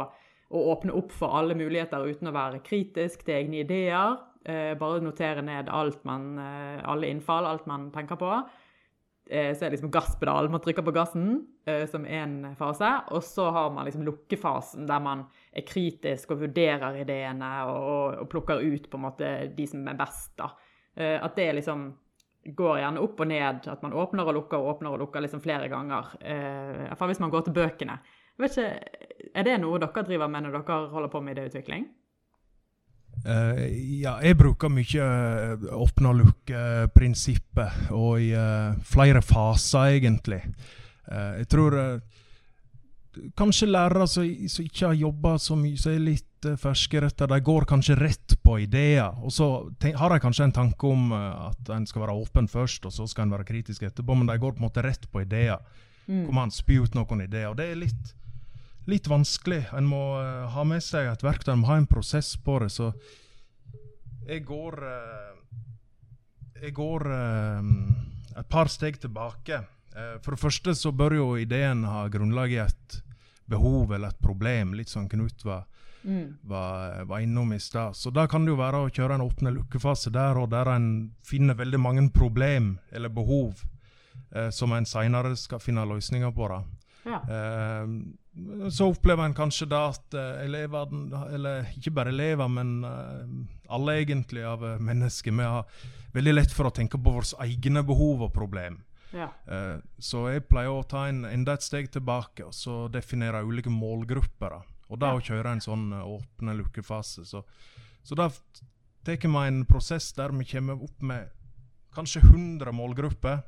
å 0.50 0.64
åpne 0.74 0.92
opp 0.94 1.12
for 1.12 1.38
alle 1.38 1.54
muligheter 1.54 2.04
uten 2.04 2.28
å 2.28 2.34
være 2.36 2.60
kritisk 2.66 3.24
til 3.24 3.38
egne 3.38 3.62
ideer. 3.64 4.18
Uh, 4.46 4.74
bare 4.78 5.00
notere 5.00 5.42
ned 5.42 5.68
alt 5.68 6.04
man, 6.04 6.38
uh, 6.38 6.82
alle 6.84 7.08
innfall, 7.08 7.46
alt 7.46 7.66
man 7.66 7.90
tenker 7.94 8.16
på. 8.16 8.32
Eh, 9.30 9.56
så 9.56 9.64
er 9.64 9.70
det 9.70 9.76
liksom 9.76 9.90
gasspedalen. 9.90 10.50
Man 10.50 10.62
trykker 10.62 10.84
på 10.86 10.94
gassen 10.94 11.46
eh, 11.66 11.84
som 11.90 12.06
én 12.06 12.54
fase. 12.58 12.92
Og 13.10 13.24
så 13.24 13.50
har 13.50 13.70
man 13.74 13.84
liksom 13.84 14.04
lukkefasen, 14.06 14.86
der 14.86 15.02
man 15.02 15.24
er 15.52 15.66
kritisk 15.66 16.30
og 16.30 16.44
vurderer 16.44 17.00
ideene 17.02 17.50
og, 17.66 18.20
og, 18.22 18.28
plukker 18.30 18.62
ut 18.62 18.90
på 18.90 19.00
en 19.00 19.06
måte 19.08 19.32
de 19.56 19.66
som 19.66 19.86
er 19.88 19.98
best. 19.98 20.36
da. 20.38 20.52
Eh, 20.94 21.16
at 21.18 21.36
det 21.36 21.52
liksom 21.58 21.88
går 22.46 22.78
gjerne 22.78 23.02
opp 23.02 23.20
og 23.24 23.30
ned. 23.32 23.66
At 23.72 23.82
man 23.82 23.96
åpner 23.98 24.30
og 24.30 24.38
lukker 24.38 24.62
og 24.62 24.76
åpner 24.76 24.94
og 24.94 25.02
lukker 25.02 25.26
liksom 25.26 25.42
flere 25.42 25.66
ganger. 25.72 26.14
Iallfall 26.22 27.10
hvis 27.10 27.22
man 27.24 27.34
går 27.34 27.48
til 27.48 27.56
bøkene. 27.56 27.98
Jeg 28.36 28.44
vet 28.44 28.58
ikke, 28.58 29.30
Er 29.34 29.44
det 29.44 29.60
noe 29.60 29.80
dere 29.80 30.02
driver 30.06 30.28
med 30.30 30.44
når 30.44 30.60
dere 30.60 30.76
holder 30.92 31.10
på 31.10 31.20
med 31.24 31.34
idéutvikling? 31.34 31.88
Eh, 33.26 33.62
ja, 34.04 34.16
jeg 34.22 34.36
bruker 34.38 34.70
mye 34.70 35.06
uh, 35.06 35.70
åpne 35.80 36.12
og 36.12 36.20
lukke-prinsippet, 36.20 37.88
og 37.96 38.20
i 38.22 38.30
flere 38.86 39.22
faser, 39.24 39.96
egentlig. 39.96 40.42
Jeg 41.06 41.46
tror 41.50 41.74
kanskje 43.38 43.68
lærere 43.70 44.08
som, 44.10 44.26
ikke 44.26 44.88
har 44.88 44.96
jobba 44.98 45.36
så 45.38 45.54
mye, 45.58 45.78
som 45.78 45.94
er 45.94 46.02
litt 46.02 46.48
ferskere 46.60 47.08
etter, 47.10 47.30
de 47.30 47.38
går 47.46 47.66
kanskje 47.70 47.96
rett 47.98 48.34
på 48.42 48.58
ideer. 48.64 49.14
Og 49.22 49.32
så 49.34 49.48
har 49.86 50.12
de 50.12 50.20
kanskje 50.22 50.48
en 50.48 50.54
tanke 50.54 50.90
om 50.90 51.14
at 51.14 51.70
en 51.74 51.86
skal 51.86 52.04
være 52.04 52.18
åpen 52.18 52.50
først, 52.50 52.86
og 52.86 52.94
så 52.94 53.06
skal 53.10 53.26
en 53.26 53.36
være 53.36 53.48
kritisk 53.48 53.86
etterpå, 53.86 54.18
men 54.18 54.30
de 54.30 54.38
går 54.42 54.54
på 54.54 54.62
en 54.62 54.68
måte 54.68 54.84
rett 54.86 55.06
på 55.10 55.22
ideer. 55.22 55.62
Mm. 56.06 56.26
Hvor 56.26 56.36
man 56.38 56.54
spyr 56.54 56.86
ut 56.86 56.98
noen 56.98 57.24
ideer. 57.24 57.50
Og 57.50 57.58
det 57.58 57.70
er 57.70 57.80
litt 57.86 58.14
litt 58.86 59.08
vanskelig. 59.10 59.64
En 59.76 59.86
må 59.88 60.02
uh, 60.18 60.46
ha 60.52 60.64
med 60.66 60.84
seg 60.84 61.10
et 61.10 61.24
verktøy, 61.24 61.52
en 61.54 61.62
må 61.62 61.70
ha 61.72 61.78
en 61.80 61.88
prosess 61.90 62.34
på 62.42 62.60
det. 62.62 62.70
Så 62.74 62.92
jeg 64.26 64.44
går 64.46 64.80
uh, 64.82 65.32
Jeg 66.62 66.72
går 66.74 67.06
uh, 67.06 67.72
et 68.36 68.48
par 68.48 68.68
steg 68.72 69.00
tilbake. 69.00 69.64
for 70.22 70.34
det 70.34 70.40
første 70.40 70.74
så 70.76 70.90
bør 70.92 71.14
jo 71.14 71.26
ideen 71.40 71.84
ha 71.88 72.02
grunnlag 72.12 72.52
i 72.52 72.58
et 72.60 72.96
behov 73.48 73.94
eller 73.94 74.08
et 74.12 74.18
problem, 74.20 74.74
litt 74.74 74.90
som 74.90 75.06
Knut 75.08 75.44
var, 75.44 75.62
mm. 76.02 76.36
var, 76.42 77.04
var 77.08 77.20
innom 77.24 77.52
i 77.52 77.58
stad. 77.58 77.96
Så 77.96 78.10
da 78.10 78.26
kan 78.28 78.44
det 78.44 78.52
jo 78.52 78.58
være 78.60 78.76
å 78.76 78.90
kjøre 78.90 79.16
en 79.16 79.24
åpne 79.24 79.54
lukkefase 79.54 80.12
der 80.12 80.36
og 80.36 80.50
der 80.52 80.68
en 80.68 81.14
finner 81.24 81.56
veldig 81.56 81.80
mange 81.80 82.04
problem 82.12 82.74
eller 82.92 83.08
behov 83.08 83.64
som 84.52 84.72
en 84.76 84.84
seinere 84.84 85.32
skal 85.36 85.64
finne 85.64 85.86
løsninger 85.88 86.32
på. 86.36 86.48
da. 86.52 86.60
Ja. 87.06 87.22
Uh, 87.24 87.88
så 88.70 88.90
opplever 88.90 89.24
en 89.24 89.34
kanskje 89.36 89.68
da 89.70 89.86
at 89.92 90.14
elever, 90.42 90.88
elevene, 90.88 91.20
eller 91.34 91.70
ikke 91.78 91.92
bare 91.96 92.12
elever, 92.12 92.50
men 92.52 92.72
uh, 92.84 93.22
alle 93.72 93.94
egentlig 94.02 94.44
av 94.44 94.64
mennesker, 94.82 95.32
vi 95.32 95.46
har 95.46 95.64
veldig 96.16 96.34
lett 96.34 96.52
for 96.52 96.68
å 96.68 96.74
tenke 96.74 97.00
på 97.00 97.14
våre 97.16 97.46
egne 97.46 97.82
behov 97.86 98.26
og 98.28 98.34
problem. 98.34 98.82
Ja. 99.16 99.30
så 100.02 100.24
jeg 100.28 100.42
pleier 100.50 100.74
å 100.74 100.82
ta 100.84 101.04
en, 101.08 101.22
enda 101.24 101.54
et 101.54 101.64
steg 101.64 101.86
tilbake 101.94 102.42
og 102.44 102.52
så 102.52 102.88
definere 102.92 103.44
ulike 103.46 103.70
målgrupper. 103.72 104.56
Og 104.90 104.98
da 105.00 105.12
å 105.14 105.22
kjøre 105.22 105.54
en 105.54 105.62
sånn 105.62 105.86
åpne 105.94 106.56
lukkefase. 106.58 107.24
Så, 107.24 107.40
så 108.02 108.18
da 108.18 108.28
tar 109.06 109.22
vi 109.22 109.30
en 109.46 109.64
prosess 109.64 110.10
der 110.18 110.34
vi 110.34 110.44
kommer 110.50 110.82
opp 110.82 111.02
med 111.02 111.30
kanskje 111.94 112.20
100 112.26 112.72
målgrupper, 112.76 113.40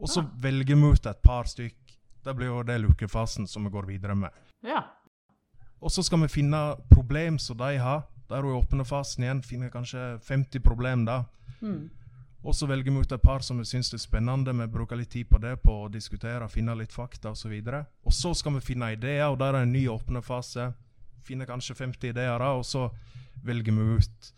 og 0.00 0.10
så 0.10 0.24
ja. 0.24 0.30
velger 0.42 0.76
vi 0.76 0.92
ut 0.92 1.06
et 1.06 1.22
par 1.22 1.48
stykk 1.48 1.95
det 2.26 2.34
blir 2.34 2.50
jo 2.50 2.62
det 2.66 2.80
lukkefasen 2.82 3.46
som 3.46 3.64
vi 3.64 3.70
går 3.70 3.86
videre 3.88 4.16
med. 4.18 4.34
Ja. 4.66 4.82
Og 5.80 5.92
så 5.92 6.02
skal 6.02 6.24
vi 6.24 6.32
finne 6.32 6.60
problem 6.90 7.38
som 7.38 7.58
de 7.60 7.76
har. 7.78 8.06
Der 8.26 8.40
er 8.40 8.48
i 8.50 8.56
åpne 8.58 8.84
fasen 8.84 9.22
igjen 9.22 9.42
finner 9.46 9.70
kanskje 9.70 10.16
50 10.26 10.64
problem 10.64 11.04
da. 11.06 11.22
Mm. 11.60 11.86
Og 12.46 12.54
så 12.54 12.66
velger 12.66 12.92
vi 12.92 13.02
ut 13.02 13.12
et 13.12 13.22
par 13.22 13.42
som 13.42 13.58
vi 13.58 13.66
syns 13.66 13.92
er 13.94 14.02
spennende. 14.02 14.54
Vi 14.54 14.66
bruker 14.70 14.98
litt 14.98 15.10
tid 15.10 15.28
på 15.30 15.38
det, 15.42 15.56
på 15.62 15.72
å 15.84 15.90
diskutere, 15.90 16.48
finne 16.50 16.74
litt 16.78 16.94
fakta 16.94 17.32
osv. 17.34 17.52
Og, 17.52 17.70
så 17.70 17.84
og 18.06 18.14
så 18.14 18.34
skal 18.38 18.54
vi 18.58 18.66
finne 18.66 18.92
ideer, 18.94 19.26
og 19.30 19.38
der 19.42 19.54
er 19.54 19.66
en 19.66 19.72
ny 19.74 19.86
åpne 19.90 20.22
fase. 20.22 20.72
Finner 21.26 21.46
kanskje 21.46 21.74
50 21.74 22.12
ideer, 22.12 22.38
da, 22.38 22.52
og 22.54 22.66
så 22.66 22.88
velger 23.46 23.74
vi 23.74 23.98
ut 23.98 24.30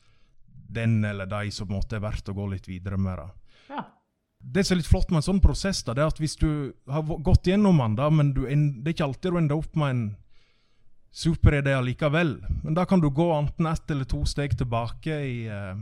den 0.68 1.04
eller 1.04 1.28
de 1.28 1.50
som 1.52 1.68
måte 1.72 1.96
er 1.96 2.04
verdt 2.04 2.28
å 2.28 2.36
gå 2.36 2.46
litt 2.52 2.68
videre 2.68 2.96
med. 3.00 3.20
da. 3.20 3.28
Det 4.38 4.62
som 4.64 4.74
er 4.74 4.80
litt 4.80 4.88
flott 4.88 5.10
med 5.10 5.20
en 5.20 5.26
sånn 5.26 5.42
prosess, 5.42 5.82
da, 5.84 5.94
det 5.96 6.04
er 6.04 6.12
at 6.12 6.20
hvis 6.22 6.36
du 6.38 6.48
har 6.88 7.02
gått 7.26 7.50
gjennom 7.50 7.80
den, 7.82 7.96
da, 7.98 8.08
men 8.10 8.32
en, 8.46 8.66
det 8.82 8.92
er 8.92 8.96
ikke 8.96 9.08
alltid 9.08 9.34
du 9.34 9.38
ender 9.40 9.58
opp 9.58 9.78
med 9.78 9.94
en 9.94 10.02
superidé 11.10 11.74
likevel. 11.82 12.36
Men 12.62 12.76
da 12.76 12.84
kan 12.86 13.00
du 13.00 13.10
gå 13.10 13.26
enten 13.34 13.66
ett 13.66 13.90
eller 13.90 14.06
to 14.08 14.22
steg 14.28 14.54
tilbake 14.58 15.16
i, 15.26 15.38
uh, 15.50 15.74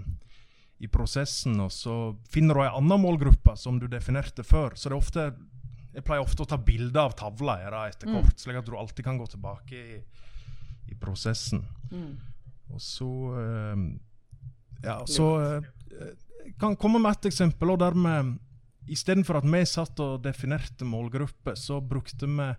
i 0.79 0.89
prosessen, 0.89 1.59
og 1.61 1.73
så 1.75 2.15
finner 2.33 2.57
du 2.57 2.65
ei 2.65 2.73
anna 2.73 2.99
målgruppe 3.01 3.57
som 3.61 3.81
du 3.81 3.89
definerte 3.93 4.47
før. 4.47 4.77
Så 4.77 4.89
det 4.89 4.97
er 4.97 5.03
ofte 5.03 5.29
Jeg 5.97 6.05
pleier 6.05 6.21
ofte 6.21 6.45
å 6.45 6.49
ta 6.49 6.59
bilder 6.61 7.07
av 7.07 7.15
tavla 7.17 7.55
etter 7.87 8.11
mm. 8.11 8.17
kort, 8.19 8.35
mm. 8.35 8.41
slik 8.43 8.57
at 8.59 8.67
du 8.69 8.75
alltid 8.77 9.05
kan 9.05 9.17
gå 9.17 9.27
tilbake 9.33 9.77
i, 9.77 10.01
i 10.93 10.97
prosessen. 11.01 11.63
Mm. 11.89 12.19
Og 12.75 12.83
så 12.85 13.09
uh, 13.33 13.87
Ja, 14.85 14.99
så 15.09 15.31
uh, 15.41 15.71
kan 16.61 16.77
komme 16.81 17.01
med 17.03 17.17
et 17.17 17.31
eksempel. 17.31 17.71
og 17.75 17.81
dermed 17.85 18.37
Istedenfor 18.87 19.41
at 19.41 19.47
vi 19.51 19.65
satt 19.67 19.99
og 19.99 20.21
definerte 20.23 20.87
målgrupper, 20.87 21.57
så 21.59 21.81
brukte 21.83 22.29
vi 22.31 22.53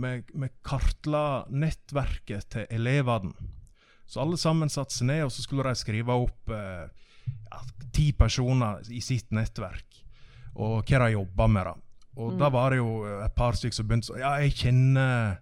vi, 0.00 0.48
kartla 0.64 1.46
nettverket 1.48 2.50
til 2.52 2.66
elevene. 2.70 3.32
Så 4.06 4.20
alle 4.24 4.38
sammen 4.40 4.70
satte 4.72 4.96
seg 4.96 5.06
ned 5.06 5.24
og 5.26 5.32
så 5.32 5.44
skulle 5.44 5.70
de 5.70 5.78
skrive 5.78 6.16
opp 6.18 6.50
eh, 6.50 6.88
ti 7.94 8.10
personer 8.18 8.80
i 8.90 9.00
sitt 9.04 9.30
nettverk, 9.34 10.00
og 10.58 10.88
hva 10.88 11.04
de 11.04 11.12
jobba 11.14 11.46
med. 11.46 11.68
da. 11.68 11.74
Og 12.18 12.32
mm. 12.32 12.40
da 12.40 12.48
var 12.50 12.72
det 12.72 12.80
jo 12.80 12.90
et 13.20 13.36
par 13.36 13.54
stykker 13.58 13.76
som 13.76 13.86
begynte 13.86 14.10
sånn 14.10 14.22
Ja, 14.22 14.32
jeg 14.42 14.56
kjenner 14.58 15.38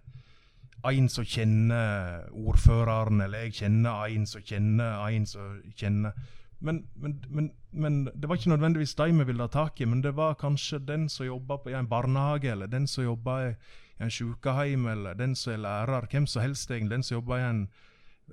en 0.89 1.09
som 1.11 1.25
kjenner 1.27 2.29
ordføreren, 2.29 3.23
eller 3.25 3.47
jeg 3.47 3.57
kjenner 3.63 4.05
en 4.05 4.27
som 4.29 4.45
kjenner 4.45 5.01
en 5.09 5.25
som 5.27 5.57
kjenner 5.75 6.29
men, 6.59 6.87
men, 6.95 7.25
men, 7.29 7.51
men, 7.71 8.05
det 8.15 8.29
var 8.29 8.35
ikke 8.35 8.49
nødvendigvis 8.49 8.95
de 8.95 9.11
vi 9.11 9.23
ville 9.23 9.43
ha 9.43 9.47
tak 9.47 9.81
i, 9.81 9.85
men 9.85 10.01
det 10.03 10.15
var 10.15 10.33
kanskje 10.39 10.79
den 10.79 11.09
som 11.09 11.25
jobba 11.25 11.57
i 11.69 11.73
en 11.73 11.87
barnehage, 11.87 12.51
eller 12.51 12.67
den 12.67 12.87
som 12.87 13.03
jobba 13.03 13.37
i, 13.47 13.53
en 13.99 14.11
sykehjem, 14.11 14.87
eller 14.87 15.13
den 15.13 15.35
som 15.35 15.53
er 15.53 15.57
lærer. 15.57 16.07
Hvem 16.11 16.27
som 16.27 16.41
helst, 16.41 16.71
egentlig. 16.71 16.91
Den 16.91 17.03
som 17.03 17.15
jobba 17.15 17.37
i 17.37 17.49
en 17.49 17.67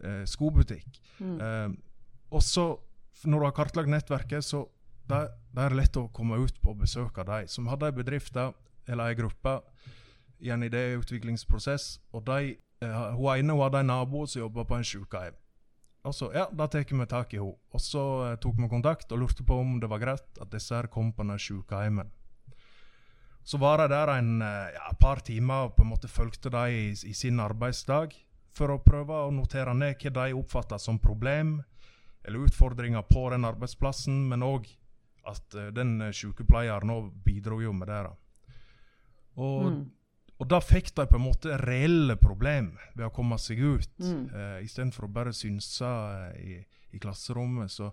eh, 0.02 0.24
skobutikk. 0.24 1.00
Mm. 1.18 1.40
Eh, 1.40 1.70
og 2.30 2.42
så, 2.42 2.76
når 3.24 3.38
du 3.38 3.44
har 3.44 3.56
kartlagt 3.56 3.90
nettverket, 3.90 4.44
så 4.44 4.66
det, 5.08 5.28
det 5.54 5.64
er 5.64 5.74
det 5.74 5.80
lett 5.80 5.98
å 5.98 6.08
komme 6.14 6.38
ut 6.42 6.60
på 6.62 6.74
besøk 6.78 7.18
av 7.22 7.30
de 7.30 7.50
som 7.50 7.66
hadde 7.70 7.90
ei 7.90 7.94
bedrift 7.94 8.36
eller 8.36 9.06
ei 9.06 9.18
gruppe 9.18 9.60
i 10.42 10.50
en 10.50 10.62
idéutviklingsprosess. 10.66 12.00
og 12.12 12.26
de, 12.26 12.56
eh, 12.82 13.14
Hun 13.14 13.38
ene 13.38 13.52
hun 13.52 13.62
hadde 13.62 13.80
en 13.80 13.86
nabo 13.86 14.26
som 14.26 14.40
jobba 14.40 14.64
på 14.64 14.76
en 14.76 14.84
sykehjem. 14.84 15.34
Og 16.06 16.14
så, 16.14 16.30
ja, 16.34 16.46
Da 16.52 16.68
tar 16.70 16.84
vi 16.86 17.06
tak 17.06 17.34
i 17.34 17.40
henne. 17.40 17.56
Og 17.74 17.82
så 17.82 18.02
uh, 18.22 18.36
tok 18.38 18.60
vi 18.60 18.68
kontakt 18.70 19.12
og 19.12 19.18
lurte 19.18 19.44
på 19.46 19.58
om 19.60 19.80
det 19.80 19.90
var 19.90 20.02
greit 20.02 20.40
at 20.40 20.52
disse 20.52 20.74
her 20.74 20.86
kom 20.86 21.12
på 21.12 21.24
denne 21.24 21.38
sykehjemmet. 21.38 22.12
Så 23.46 23.58
var 23.62 23.82
jeg 23.82 23.90
der 23.90 24.12
en 24.14 24.42
uh, 24.42 24.70
ja, 24.74 24.92
par 25.00 25.22
timer 25.26 25.68
og 25.68 25.76
på 25.76 25.82
en 25.82 25.92
måte 25.94 26.10
fulgte 26.10 26.50
dem 26.50 26.70
i, 26.70 26.90
i, 26.94 27.14
sin 27.14 27.40
arbeidsdag 27.42 28.14
for 28.56 28.72
å 28.72 28.82
prøve 28.82 29.18
å 29.26 29.34
notere 29.34 29.74
ned 29.74 29.98
hva 30.02 30.14
de 30.16 30.38
oppfatta 30.38 30.78
som 30.78 30.98
problem 31.02 31.60
eller 32.26 32.42
utfordringer 32.48 33.04
på 33.06 33.28
den 33.30 33.46
arbeidsplassen, 33.46 34.24
men 34.30 34.42
òg 34.42 34.66
at 35.26 35.58
uh, 35.58 35.68
den 35.74 35.98
sykepleieren 36.14 36.90
òg 36.90 37.10
bidro 37.26 37.60
jo 37.62 37.74
med 37.74 37.90
det. 37.90 38.02
da. 38.06 38.14
Og 39.36 39.70
mm. 39.70 39.82
Og 40.36 40.48
da 40.50 40.58
fikk 40.60 40.90
de 40.96 41.06
på 41.08 41.16
en 41.16 41.24
måte 41.24 41.56
reelle 41.62 42.18
problemer 42.20 42.90
ved 42.94 43.06
å 43.06 43.14
komme 43.14 43.38
seg 43.40 43.62
ut, 43.62 43.92
mm. 44.02 44.24
eh, 44.28 44.58
istedenfor 44.66 45.06
å 45.06 45.12
bare 45.12 45.32
synse 45.36 45.88
eh, 45.88 46.36
i, 46.36 46.56
i, 46.92 47.00
klasserommet. 47.00 47.72
Så, 47.72 47.90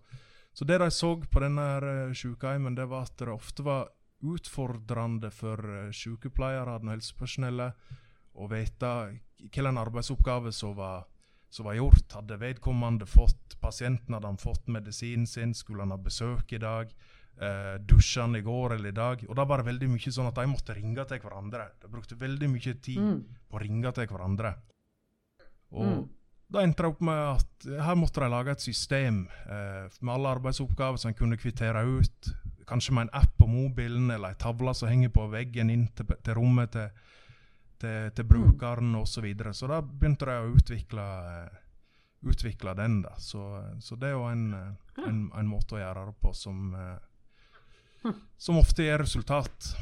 så, 0.52 0.68
det 0.68 0.82
de 0.84 0.90
så 0.92 1.14
på 1.24 1.44
denne 1.44 1.68
uh, 1.80 2.16
sykehjemmen, 2.16 2.76
det 2.76 2.90
var 2.92 3.08
at 3.08 3.16
det 3.22 3.32
ofte 3.32 3.64
var 3.64 3.88
utfordrende 4.24 5.32
for 5.32 5.64
uh, 5.64 5.88
sykepleiere 5.96 6.76
og 6.76 6.92
helsepersonellet 6.92 7.96
å 8.34 8.50
vite 8.52 8.92
hvilken 9.40 9.80
arbeidsoppgave 9.80 10.52
som 10.52 10.76
var, 10.76 11.08
som 11.48 11.70
var 11.70 11.80
gjort. 11.80 12.18
Hadde 12.18 12.42
vedkommende 12.42 13.08
fått 13.08 13.56
pasienten 13.64 14.18
hadde 14.18 14.28
han 14.28 14.42
fått 14.42 14.68
medisinen 14.68 15.28
sin, 15.28 15.54
skulle 15.56 15.86
han 15.86 15.96
ha 15.96 16.00
besøk 16.02 16.52
i 16.52 16.60
dag? 16.60 16.92
Eh, 17.42 17.76
dusjene 17.82 18.40
i 18.40 18.46
går 18.46 18.76
eller 18.78 18.90
i 18.90 18.98
dag. 18.98 19.24
Og 19.30 19.36
da 19.38 19.46
var 19.48 19.62
det 19.62 19.70
veldig 19.72 19.90
mye 19.94 20.14
sånn 20.14 20.30
at 20.30 20.38
de 20.40 20.50
måtte 20.50 20.76
ringe 20.78 21.06
til 21.10 21.24
hverandre. 21.24 21.70
De 21.82 21.92
brukte 21.92 22.20
veldig 22.20 22.50
mye 22.52 22.76
tid 22.76 23.02
mm. 23.02 23.24
på 23.50 23.60
å 23.60 23.64
ringe 23.64 23.94
til 23.96 24.10
hverandre. 24.12 24.54
Og 25.74 25.90
mm. 25.90 26.04
da 26.54 26.64
endte 26.64 26.86
det 26.86 26.92
opp 26.94 27.02
med 27.06 27.22
at 27.24 27.70
her 27.88 27.98
måtte 27.98 28.22
de 28.24 28.30
lage 28.30 28.54
et 28.54 28.66
system 28.66 29.24
uh, 29.48 29.90
med 30.02 30.14
alle 30.14 30.36
arbeidsoppgaver 30.38 31.02
som 31.02 31.10
en 31.10 31.18
kunne 31.18 31.40
kvittere 31.42 31.82
ut. 31.82 32.30
Kanskje 32.70 32.94
med 32.96 33.08
en 33.08 33.16
app 33.24 33.34
på 33.40 33.50
mobilen 33.50 34.12
eller 34.14 34.34
ei 34.34 34.40
tavle 34.40 34.76
som 34.78 34.92
henger 34.92 35.12
på 35.14 35.26
veggen 35.34 35.74
inn 35.74 35.88
til, 35.98 36.14
til 36.24 36.38
rommet 36.38 36.76
til, 36.76 37.10
til, 37.82 38.14
til 38.16 38.30
brukeren 38.30 38.94
osv. 39.02 39.18
Så, 39.18 39.26
videre. 39.26 39.56
så 39.58 39.70
da 39.72 39.82
begynte 39.82 40.30
de 40.30 40.38
å 40.38 40.54
utvikle, 40.54 41.08
utvikle 42.30 42.78
den. 42.78 43.02
da. 43.08 43.18
Så, 43.18 43.42
så, 43.82 43.98
det 43.98 44.14
er 44.14 44.16
jo 44.16 44.30
en, 44.30 44.46
en, 44.54 45.26
en, 45.34 45.50
måte 45.50 45.80
å 45.80 45.82
gjøre 45.82 46.06
det 46.12 46.16
på 46.22 46.36
som 46.38 46.70
som 48.38 48.60
ofte 48.60 48.86
er 48.88 49.02
resultat. 49.02 49.74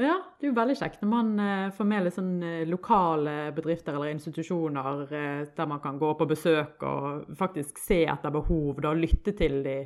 Ja, 0.00 0.16
det 0.38 0.46
er 0.46 0.52
jo 0.52 0.56
veldig 0.56 0.76
kjekt 0.78 1.02
når 1.02 1.10
man 1.10 1.30
eh, 1.42 1.70
får 1.76 1.88
med 1.90 2.04
litt 2.06 2.16
sånn 2.16 2.36
eh, 2.46 2.68
lokale 2.68 3.50
bedrifter 3.52 3.96
eller 3.96 4.14
institusjoner 4.14 5.02
eh, 5.12 5.40
der 5.56 5.68
man 5.68 5.82
kan 5.82 5.98
gå 6.00 6.12
på 6.16 6.28
besøk 6.30 6.84
og 6.88 7.34
faktisk 7.36 7.80
se 7.82 8.04
etter 8.08 8.32
behov, 8.32 8.80
da 8.80 8.94
lytte 8.96 9.34
til 9.36 9.62
de 9.66 9.80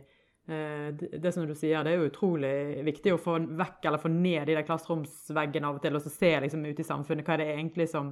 det, 0.44 1.08
det 1.24 1.30
som 1.32 1.46
du 1.48 1.54
sier, 1.56 1.80
det 1.80 1.94
er 1.94 2.02
jo 2.02 2.10
utrolig 2.10 2.82
viktig 2.84 3.14
å 3.14 3.20
få 3.20 3.38
vekk 3.56 3.86
eller 3.88 4.02
få 4.02 4.10
ned 4.12 4.42
de 4.44 4.58
der 4.58 4.66
klasseromsveggene 4.68 5.70
av 5.70 5.78
og 5.78 5.80
til, 5.80 5.96
og 5.96 6.04
så 6.04 6.12
se 6.12 6.34
liksom 6.44 6.66
ute 6.68 6.84
i 6.84 6.84
samfunnet 6.84 7.24
hva 7.24 7.38
er 7.38 7.40
det 7.40 7.46
egentlig 7.54 7.86
som, 7.88 8.10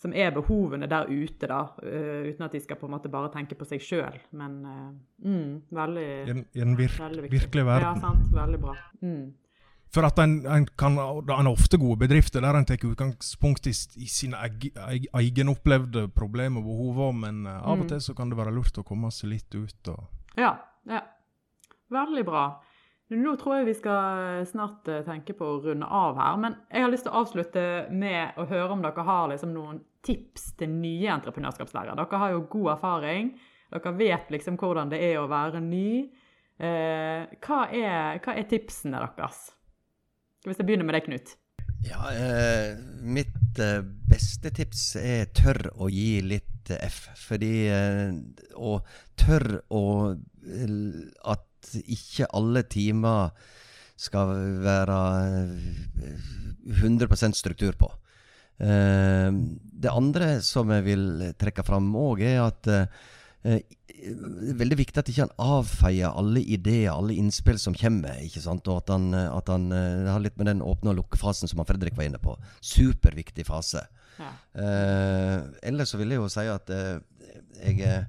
som 0.00 0.12
er 0.12 0.30
behovene 0.34 0.88
der 0.90 1.06
ute, 1.08 1.46
da. 1.48 1.62
Uh, 1.82 2.26
uten 2.28 2.44
at 2.44 2.52
de 2.52 2.60
skal 2.60 2.76
på 2.76 2.86
en 2.86 2.96
måte 2.96 3.08
bare 3.12 3.30
tenke 3.32 3.54
på 3.56 3.64
seg 3.68 3.80
sjøl. 3.80 4.18
Men 4.36 4.58
uh, 4.66 4.90
mm, 5.24 5.62
veldig, 5.70 6.08
I 6.54 6.60
en, 6.60 6.76
virk, 6.76 6.98
veldig 7.00 7.30
virkelig 7.32 7.64
verden. 7.64 7.88
Ja, 7.88 7.94
sant. 8.02 8.28
Veldig 8.34 8.60
bra. 8.60 8.74
Mm. 9.00 9.32
For 9.94 10.02
at 10.02 10.18
en, 10.18 10.40
en 10.50 10.64
kan, 10.76 10.96
en 10.98 11.46
ofte 11.46 11.78
gode 11.78 12.00
bedrifter 12.02 12.42
der 12.42 12.56
en 12.58 12.64
tar 12.66 12.82
utgangspunkt 12.82 13.68
i, 13.70 13.74
i 14.02 14.08
sine 14.10 14.40
eg, 14.42 14.64
eg, 14.74 15.04
egenopplevde 15.14 16.08
problemer 16.10 16.64
og 16.64 16.66
behov, 16.66 17.12
men 17.14 17.44
eh, 17.46 17.60
av 17.62 17.78
og 17.78 17.84
Mm. 17.84 17.88
til 17.92 18.00
så 18.02 18.14
kan 18.18 18.28
det 18.32 18.38
være 18.40 18.54
lurt 18.56 18.80
å 18.80 18.82
komme 18.82 19.12
seg 19.14 19.30
litt 19.30 19.54
ut. 19.54 19.88
Og, 19.94 20.02
Ja. 20.36 20.56
ja. 20.90 21.00
Veldig 21.94 22.24
bra. 22.26 22.42
Nå 23.12 23.34
tror 23.36 23.58
jeg 23.58 23.66
vi 23.68 23.74
skal 23.76 24.46
snart 24.48 24.88
eh, 24.88 25.02
tenke 25.04 25.34
på 25.36 25.44
å 25.44 25.58
runde 25.60 25.86
av 25.86 26.16
her, 26.16 26.38
men 26.40 26.56
jeg 26.72 26.86
har 26.86 26.92
lyst 26.92 27.04
til 27.04 27.12
å 27.12 27.20
avslutte 27.20 27.64
med 27.92 28.38
å 28.40 28.46
høre 28.48 28.70
om 28.72 28.84
dere 28.84 29.04
har 29.04 29.28
liksom 29.28 29.52
noen 29.52 29.82
tips 30.04 30.54
til 30.60 30.72
nye 30.72 31.12
entreprenørskapslærere. 31.12 31.96
Dere 32.00 32.22
har 32.22 32.32
jo 32.32 32.46
god 32.56 32.70
erfaring. 32.78 33.34
Dere 33.74 33.94
vet 33.98 34.32
liksom 34.32 34.56
hvordan 34.60 34.92
det 34.92 35.02
er 35.04 35.20
å 35.20 35.28
være 35.28 35.60
ny. 35.64 35.88
Eh, 36.56 37.28
hva, 37.44 37.60
er, 37.68 38.20
hva 38.24 38.36
er 38.38 38.48
tipsene 38.48 39.00
deres? 39.00 39.48
Hvis 40.44 40.60
jeg 40.60 40.68
begynner 40.68 40.88
med 40.88 40.96
deg, 40.96 41.08
Knut. 41.08 41.36
Ja, 41.84 42.08
eh, 42.16 42.76
mitt 43.04 43.60
eh, 43.60 43.82
beste 44.08 44.52
tips 44.54 44.94
er 45.00 45.28
tørr 45.36 45.68
å 45.76 45.90
gi 45.92 46.22
litt 46.24 46.72
eh, 46.72 46.86
F. 46.88 47.10
Fordi 47.26 47.52
eh, 47.68 48.14
Og 48.56 48.86
tørr 49.20 49.58
å 49.68 49.84
eh, 50.14 51.42
At 51.64 51.74
ikke 51.82 52.28
alle 52.36 52.62
timer 52.68 53.32
skal 53.96 54.34
være 54.64 54.98
eh, 56.04 56.24
100% 56.82 57.38
struktur 57.38 57.76
på. 57.78 57.90
Eh, 58.58 59.30
det 59.84 59.90
andre 59.90 60.36
som 60.44 60.70
jeg 60.74 60.86
vil 60.86 61.06
trekke 61.40 61.64
fram 61.66 61.88
òg, 61.98 62.22
er 62.26 62.42
at 62.44 62.70
eh, 62.70 63.00
eh, 63.44 63.62
det 64.04 64.50
er 64.52 64.58
veldig 64.60 64.76
viktig 64.76 65.00
at 65.00 65.08
ikke 65.08 65.24
han 65.24 65.38
avfeier 65.40 66.12
alle 66.12 66.42
ideer, 66.42 66.92
alle 66.92 67.16
innspill 67.16 67.58
som 67.60 67.76
kommer. 67.78 68.18
ikke 68.26 68.42
sant? 68.44 68.66
Og 68.68 68.82
at 68.82 68.92
han, 68.92 69.08
eh, 69.16 69.30
at 69.32 69.48
han 69.52 69.70
eh, 69.72 70.10
har 70.10 70.22
litt 70.22 70.36
med 70.40 70.50
den 70.50 70.64
åpne- 70.64 70.92
og 70.92 71.00
lukkefasen 71.02 71.50
som 71.50 71.62
han 71.62 71.68
Fredrik 71.70 71.96
var 71.96 72.08
inne 72.08 72.20
på. 72.22 72.36
Superviktig 72.60 73.46
fase. 73.48 73.86
Ja. 74.20 74.30
Eh, 74.60 75.38
ellers 75.70 75.94
så 75.94 75.98
vil 75.98 76.14
jeg 76.14 76.22
jo 76.22 76.30
si 76.30 76.46
at 76.50 76.70
eh, 76.70 76.98
jeg, 77.64 77.80
eh, 77.80 78.04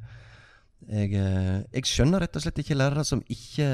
jeg, 0.86 1.18
eh, 1.18 1.66
jeg 1.74 1.82
skjønner 1.90 2.22
rett 2.22 2.36
og 2.38 2.44
slett 2.44 2.60
ikke 2.62 2.78
lærere 2.78 3.02
som 3.08 3.24
ikke 3.32 3.68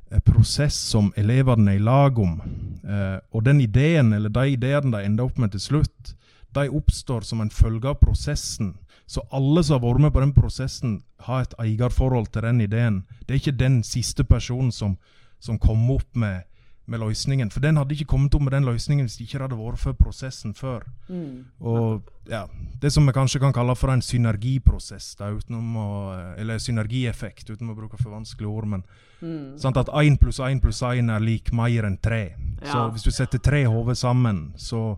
eh, 0.09 0.21
prosess 0.25 0.77
som 0.89 1.11
elevene 1.21 1.75
er 1.75 1.77
i 1.77 1.83
lag 1.85 2.17
om. 2.19 2.39
Eh, 2.81 3.19
og 3.29 3.45
den 3.45 3.61
ideen, 3.61 4.13
eller 4.17 4.33
de 4.33 4.55
ideene 4.55 4.95
de 4.95 5.05
ender 5.05 5.27
opp 5.27 5.37
med 5.41 5.53
til 5.53 5.61
slutt, 5.67 6.15
de 6.55 6.65
oppstår 6.71 7.27
som 7.27 7.43
en 7.43 7.53
følge 7.53 7.91
av 7.91 7.99
prosessen. 8.01 8.73
Så 9.05 9.21
alle 9.29 9.61
som 9.63 9.77
har 9.77 9.85
vært 9.85 10.01
med 10.07 10.15
på 10.15 10.23
den 10.23 10.33
prosessen, 10.33 10.97
har 11.27 11.45
et 11.45 11.53
eierforhold 11.61 12.31
til 12.33 12.47
den 12.47 12.63
ideen. 12.65 13.03
Det 13.27 13.35
er 13.35 13.41
ikke 13.43 13.59
den 13.59 13.83
siste 13.85 14.25
personen 14.25 14.71
som, 14.73 14.97
som 15.39 15.61
kom 15.61 15.85
opp 15.93 16.09
med, 16.17 16.47
med 16.87 16.99
løsningen. 17.01 17.49
For 17.51 17.59
den 17.63 17.77
hadde 17.79 17.95
ikke 17.95 18.05
kommet 18.13 18.35
opp 18.37 18.43
med 18.45 18.53
den 18.53 18.65
løsningen 18.67 19.07
hvis 19.07 19.17
det 19.17 19.25
ikke 19.27 19.41
hadde 19.45 19.57
vært 19.57 19.81
for 19.81 19.93
prosessen 19.97 20.53
før. 20.53 20.85
Mm. 21.09 21.45
Og 21.61 22.03
ja, 22.29 22.43
det 22.81 22.91
som 22.93 23.05
vi 23.07 23.13
kanskje 23.15 23.41
kan 23.41 23.53
kalle 23.53 23.75
for 23.75 23.89
en 23.93 24.01
synergiprosess, 24.05 25.15
da, 25.19 25.31
utenom 25.33 25.75
å, 25.81 25.87
eller 26.37 26.61
synergieffekt, 26.61 27.49
uten 27.49 27.71
å 27.73 27.77
bruke 27.77 27.97
for 28.01 28.13
vanskelige 28.15 28.51
ord. 28.51 28.67
Men 28.77 28.87
Mm. 29.21 29.57
sant 29.57 29.77
at 29.79 29.87
én 29.87 30.17
pluss 30.19 30.39
én 30.43 30.59
pluss 30.61 30.81
én 30.83 31.09
er 31.09 31.19
lik 31.23 31.51
mer 31.53 31.85
enn 31.87 31.97
tre. 31.97 32.35
Så 32.61 32.91
hvis 32.91 33.03
du 33.03 33.11
setter 33.11 33.39
tre 33.39 33.63
hoder 33.65 33.95
sammen, 33.95 34.53
så, 34.57 34.97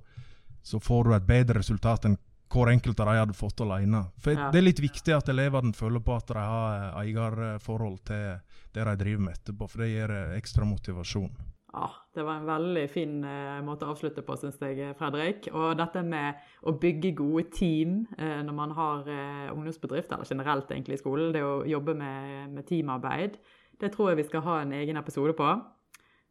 så 0.63 0.79
får 0.81 1.03
du 1.05 1.13
et 1.13 1.27
bedre 1.27 1.59
resultat 1.59 2.05
enn 2.05 2.17
hvor 2.49 2.67
enkelt 2.71 2.99
av 2.99 3.07
de 3.11 3.19
hadde 3.19 3.33
fått 3.37 3.61
alene. 3.61 4.05
For 4.19 4.31
Ja. 4.33 4.49
Det 4.51 4.57
er 4.57 4.65
litt 4.65 4.79
viktig 4.79 5.13
at 5.15 5.29
elevene 5.29 5.73
føler 5.73 5.99
på 5.99 6.15
at 6.15 6.27
de 6.27 6.33
har 6.39 6.93
eh, 6.95 7.01
eierforhold 7.03 7.99
til 8.05 8.39
det 8.73 8.85
de 8.85 8.95
driver 8.95 9.19
med 9.21 9.33
etterpå, 9.37 9.69
for 9.69 9.77
det 9.83 9.89
gir 9.91 10.09
eh, 10.15 10.37
ekstra 10.39 10.65
motivasjon. 10.65 11.29
Ja, 11.73 11.89
det 12.15 12.23
var 12.23 12.39
en 12.39 12.47
veldig 12.47 12.83
fin 12.89 13.15
eh, 13.27 13.57
måte 13.65 13.85
å 13.85 13.91
avslutte 13.91 14.23
på, 14.25 14.37
syns 14.39 14.55
jeg, 14.63 14.93
Fredrik. 14.97 15.49
Og 15.51 15.75
dette 15.77 16.01
med 16.05 16.39
å 16.63 16.73
bygge 16.79 17.11
gode 17.19 17.49
team 17.51 18.05
eh, 18.15 18.39
når 18.47 18.55
man 18.55 18.75
har 18.77 19.09
eh, 19.11 19.49
ungdomsbedrift, 19.51 20.13
eller 20.15 20.29
generelt 20.29 20.71
egentlig 20.71 20.95
i 20.95 21.01
skolen, 21.01 21.33
det 21.35 21.43
å 21.43 21.65
jobbe 21.67 21.97
med, 21.99 22.53
med 22.55 22.67
teamarbeid, 22.69 23.35
det 23.81 23.91
tror 23.93 24.13
jeg 24.13 24.21
vi 24.21 24.29
skal 24.29 24.45
ha 24.47 24.61
en 24.61 24.71
egen 24.79 24.97
episode 25.01 25.35
på. 25.37 25.49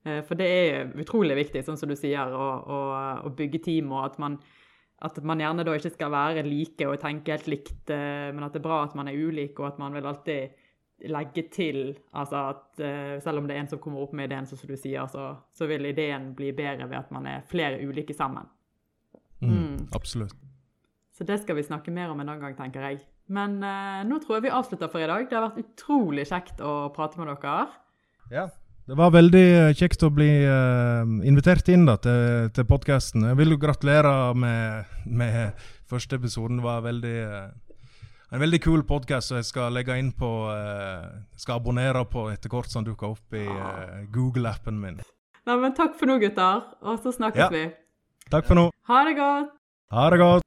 Eh, 0.07 0.22
for 0.27 0.40
det 0.40 0.46
er 0.49 0.92
utrolig 1.05 1.37
viktig, 1.42 1.64
sånn 1.66 1.79
som 1.79 1.92
du 1.92 1.96
sier, 1.99 2.33
å, 2.33 2.49
å, 2.64 2.81
å 3.29 3.35
bygge 3.37 3.61
team, 3.68 3.92
og 3.92 4.07
at 4.07 4.20
man, 4.22 4.38
at 5.05 5.20
man 5.20 5.44
gjerne 5.44 5.66
da 5.68 5.75
ikke 5.77 5.94
skal 5.94 6.14
være 6.14 6.46
like 6.46 6.88
og 6.88 7.01
tenke 7.03 7.37
helt 7.37 7.51
likt, 7.51 7.83
eh, 7.92 8.31
men 8.33 8.46
at 8.46 8.57
det 8.57 8.64
er 8.64 8.68
bra 8.70 8.85
at 8.87 8.96
man 8.99 9.12
er 9.12 9.20
ulik, 9.20 9.59
og 9.61 9.75
at 9.75 9.83
man 9.83 9.96
vil 9.96 10.09
alltid 10.09 10.64
legge 11.05 11.43
til 11.53 11.97
altså 12.17 12.43
at 12.55 12.81
eh, 12.81 13.17
selv 13.23 13.43
om 13.43 13.49
det 13.49 13.57
er 13.57 13.65
en 13.65 13.69
som 13.69 13.81
kommer 13.83 14.05
opp 14.07 14.15
med 14.17 14.31
ideen, 14.31 14.47
så 14.49 14.57
som 14.57 14.71
du 14.71 14.77
sier, 14.81 15.05
så, 15.13 15.35
så 15.53 15.69
vil 15.69 15.85
ideen 15.89 16.31
bli 16.37 16.53
bedre 16.57 16.89
ved 16.89 16.99
at 17.03 17.13
man 17.13 17.29
er 17.31 17.45
flere 17.51 17.83
ulike 17.85 18.17
sammen. 18.17 18.49
Mm, 19.43 19.53
Mm. 19.53 19.89
Absolutt. 19.93 20.33
Så 21.13 21.25
det 21.25 21.43
skal 21.43 21.57
vi 21.57 21.63
snakke 21.65 21.93
mer 21.93 22.09
om 22.09 22.21
en 22.21 22.29
annen 22.29 22.41
gang, 22.41 22.55
tenker 22.57 22.81
jeg. 22.81 23.03
Men 23.29 23.59
eh, 23.65 24.05
nå 24.09 24.21
tror 24.23 24.39
jeg 24.39 24.47
vi 24.47 24.55
avslutter 24.55 24.89
for 24.89 25.03
i 25.03 25.09
dag. 25.09 25.27
Det 25.29 25.37
har 25.37 25.49
vært 25.49 25.65
utrolig 25.65 26.27
kjekt 26.29 26.61
å 26.65 26.89
prate 26.97 27.21
med 27.21 27.29
dere. 27.33 27.67
Ja. 28.33 28.47
Det 28.87 28.95
var 28.95 29.11
veldig 29.11 29.47
eh, 29.51 29.73
kjekt 29.75 30.05
å 30.07 30.13
bli 30.15 30.29
uh, 30.47 31.03
invitert 31.27 31.67
inn 31.75 31.89
da, 31.89 31.97
til, 31.99 32.53
til 32.55 32.67
podkasten. 32.71 33.25
Jeg 33.33 33.39
vil 33.41 33.57
jo 33.57 33.59
gratulere 33.59 34.13
med, 34.39 34.93
med 35.11 35.65
første 35.91 36.21
episoden. 36.21 36.61
Det 36.61 36.67
var 36.69 36.85
veldig, 36.85 37.17
eh, 37.25 37.49
en 38.31 38.43
veldig 38.43 38.61
kul 38.62 38.83
podkast 38.87 39.31
som 39.31 39.39
jeg 39.39 39.47
skal 39.49 39.75
legge 39.77 39.97
inn 40.01 40.11
på 40.17 40.29
uh, 40.51 41.07
Skal 41.39 41.61
abonnere 41.61 42.03
på 42.11 42.27
etter 42.33 42.51
hvert 42.53 42.71
som 42.73 42.87
dukker 42.87 43.15
opp 43.15 43.37
i 43.37 43.45
uh, 43.47 44.03
Google-appen 44.12 44.81
min. 44.83 44.99
Nei, 45.47 45.57
men 45.62 45.77
takk 45.79 45.95
for 45.99 46.11
nå, 46.11 46.19
gutter. 46.23 46.65
Og 46.83 46.99
så 47.05 47.15
snakkes 47.15 47.45
Ja. 47.47 47.51
vi. 47.55 47.69
Takk 48.33 48.49
for 48.49 48.59
nå. 48.59 48.67
Ha 48.91 49.05
det 49.07 49.15
godt. 49.21 49.53
Ha 49.95 50.09
det 50.11 50.19
godt. 50.19 50.47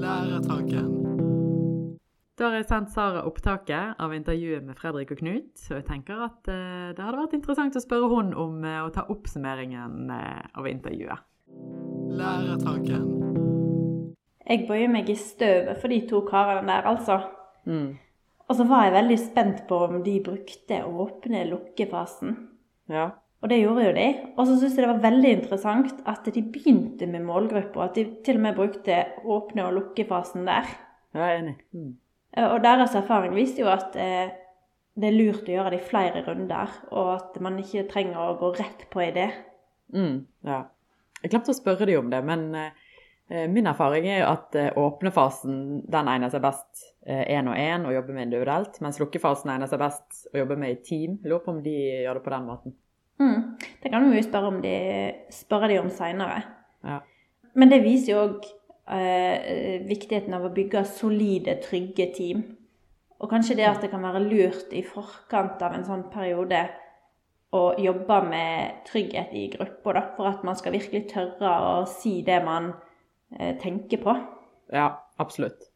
Læretanken. 0.00 0.96
Da 2.38 2.48
har 2.48 2.54
jeg 2.60 2.68
sendt 2.70 2.92
Sara 2.94 3.24
opptaket 3.28 3.98
av 4.00 4.14
intervjuet 4.16 4.62
med 4.64 4.78
Fredrik 4.78 5.10
og 5.12 5.18
Knut. 5.20 5.50
Og 5.66 5.74
jeg 5.80 5.88
tenker 5.90 6.22
at 6.30 6.46
uh, 6.46 6.94
det 6.94 7.02
hadde 7.02 7.18
vært 7.24 7.34
interessant 7.36 7.76
å 7.76 7.82
spørre 7.82 8.12
hun 8.14 8.30
om 8.38 8.62
å 8.62 8.88
ta 8.94 9.08
oppsummeringen 9.10 10.14
av 10.14 10.70
intervjuet. 10.70 11.26
Lærertanken. 12.14 13.29
Jeg 14.50 14.66
bøyer 14.66 14.90
meg 14.90 15.10
i 15.12 15.14
støvet 15.18 15.78
for 15.78 15.92
de 15.92 16.00
to 16.10 16.24
karene 16.26 16.66
der, 16.66 16.88
altså. 16.90 17.20
Mm. 17.70 17.94
Og 18.50 18.56
så 18.58 18.66
var 18.66 18.88
jeg 18.88 18.96
veldig 18.96 19.18
spent 19.22 19.60
på 19.68 19.78
om 19.86 20.00
de 20.02 20.16
brukte 20.26 20.80
åpne-lukkefasen. 20.90 22.34
Ja. 22.90 23.10
Og 23.40 23.48
det 23.48 23.60
gjorde 23.60 23.86
jo 23.86 23.92
de. 23.96 24.08
Og 24.34 24.42
så 24.48 24.56
syns 24.58 24.74
jeg 24.74 24.84
det 24.84 24.90
var 24.90 25.04
veldig 25.04 25.30
interessant 25.36 26.02
at 26.10 26.26
de 26.34 26.42
begynte 26.42 27.06
med 27.08 27.24
målgruppa. 27.24 27.86
At 27.86 27.94
de 27.96 28.08
til 28.26 28.40
og 28.40 28.44
med 28.48 28.58
brukte 28.58 28.98
åpne- 29.22 29.68
og 29.68 29.76
lukkefasen 29.78 30.48
der. 30.50 30.66
Jeg 31.14 31.22
er 31.22 31.38
enig. 31.38 31.56
Mm. 31.72 31.94
Eh, 32.36 32.48
Og 32.50 32.58
deres 32.66 32.94
erfaring 32.94 33.34
viste 33.38 33.62
jo 33.62 33.70
at 33.70 33.96
eh, 33.96 34.34
det 35.00 35.08
er 35.08 35.16
lurt 35.16 35.48
å 35.48 35.54
gjøre 35.54 35.70
det 35.70 35.80
i 35.80 35.86
flere 35.86 36.24
runder, 36.26 36.74
og 36.90 37.14
at 37.14 37.40
man 37.40 37.58
ikke 37.62 37.86
trenger 37.88 38.18
å 38.18 38.36
gå 38.40 38.50
rett 38.58 38.84
på 38.90 39.00
idé. 39.06 39.30
Mm, 39.94 40.26
ja. 40.44 40.64
Jeg 41.22 41.30
glemte 41.30 41.54
å 41.54 41.56
spørre 41.56 41.86
de 41.88 41.96
om 42.00 42.10
det, 42.10 42.20
men 42.26 42.48
eh, 42.58 42.79
min 43.30 43.68
erfaring 43.70 44.08
er 44.10 44.22
jo 44.24 44.28
at 44.32 44.56
eh, 44.58 44.70
åpnefasen 44.80 45.58
den 45.90 46.08
egner 46.10 46.32
seg 46.32 46.42
best 46.42 46.86
én 47.06 47.48
og 47.48 47.56
én 47.56 47.86
og 47.88 47.94
jobbe 47.94 48.12
med 48.12 48.26
individuelt, 48.26 48.76
mens 48.84 48.98
lukkefasen 49.00 49.52
egner 49.54 49.70
seg 49.70 49.80
best 49.80 50.26
å 50.34 50.42
jobbe 50.42 50.58
med 50.60 50.74
i 50.74 50.80
team. 50.84 51.16
Jeg 51.22 51.30
lurer 51.30 51.44
på 51.44 51.54
om 51.54 51.60
de 51.64 51.74
gjør 52.04 52.18
det 52.18 52.24
på 52.26 52.32
den 52.34 52.48
måten. 52.48 52.74
Mm. 53.20 53.40
Det 53.82 53.92
kan 53.92 54.04
vi 54.08 54.18
jo 54.18 54.24
spørre, 54.26 54.50
om 54.52 54.60
de, 54.64 54.74
spørre 55.32 55.68
de 55.70 55.78
om 55.80 55.88
seinere. 55.92 56.42
Ja. 56.86 57.00
Men 57.54 57.72
det 57.72 57.82
viser 57.84 58.12
jo 58.12 58.20
òg 58.24 58.46
eh, 58.96 59.80
viktigheten 59.88 60.36
av 60.36 60.46
å 60.46 60.52
bygge 60.54 60.84
solide, 60.88 61.58
trygge 61.64 62.10
team. 62.16 62.44
Og 63.20 63.28
kanskje 63.32 63.58
det 63.58 63.66
at 63.68 63.82
det 63.84 63.90
kan 63.92 64.04
være 64.04 64.22
lurt 64.24 64.72
i 64.72 64.84
forkant 64.86 65.60
av 65.64 65.76
en 65.76 65.84
sånn 65.84 66.06
periode 66.12 66.62
å 67.56 67.64
jobbe 67.82 68.20
med 68.30 68.84
trygghet 68.86 69.34
i 69.36 69.48
gruppa, 69.52 70.04
for 70.16 70.30
at 70.30 70.44
man 70.46 70.56
skal 70.56 70.76
virkelig 70.76 71.08
tørre 71.10 71.50
å 71.66 71.74
si 71.90 72.20
det 72.26 72.38
man 72.46 72.70
eh, 72.70 72.89
tenker 73.62 74.00
på. 74.02 74.14
Ja, 74.72 74.88
absolutt. 75.18 75.68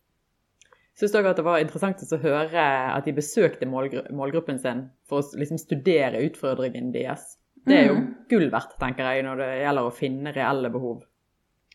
Jeg 1.01 1.11
dere 1.11 1.31
at 1.33 1.39
det 1.41 1.45
var 1.45 1.59
interessant 1.59 2.03
å 2.07 2.19
høre 2.23 2.65
at 2.95 3.07
de 3.07 3.13
besøkte 3.17 3.67
målgru 3.67 4.05
målgruppen 4.15 4.61
sin 4.63 4.85
for 5.09 5.23
å 5.23 5.39
liksom 5.41 5.59
studere 5.59 6.23
utfordringen 6.23 6.93
deres. 6.95 7.37
Det 7.67 7.79
er 7.79 7.87
jo 7.89 7.95
Mm. 7.95 8.15
gull 8.29 8.51
verdt, 8.51 8.77
tenker 8.79 9.05
jeg, 9.11 9.25
når 9.25 9.37
det 9.37 9.63
gjelder 9.65 9.89
å 9.89 9.95
finne 9.95 10.33
reelle 10.35 10.71
behov. 10.71 11.03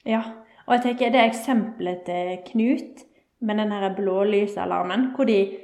Ja, 0.06 0.22
og 0.68 0.74
jeg 0.76 0.84
tenker 0.84 1.12
det 1.12 1.24
eksempelet 1.26 2.06
til 2.06 2.38
Knut 2.46 3.04
med 3.42 3.58
den 3.58 3.72
her 3.72 3.96
blålysalarmen, 3.96 5.15
hvor 5.15 5.26
de 5.26 5.58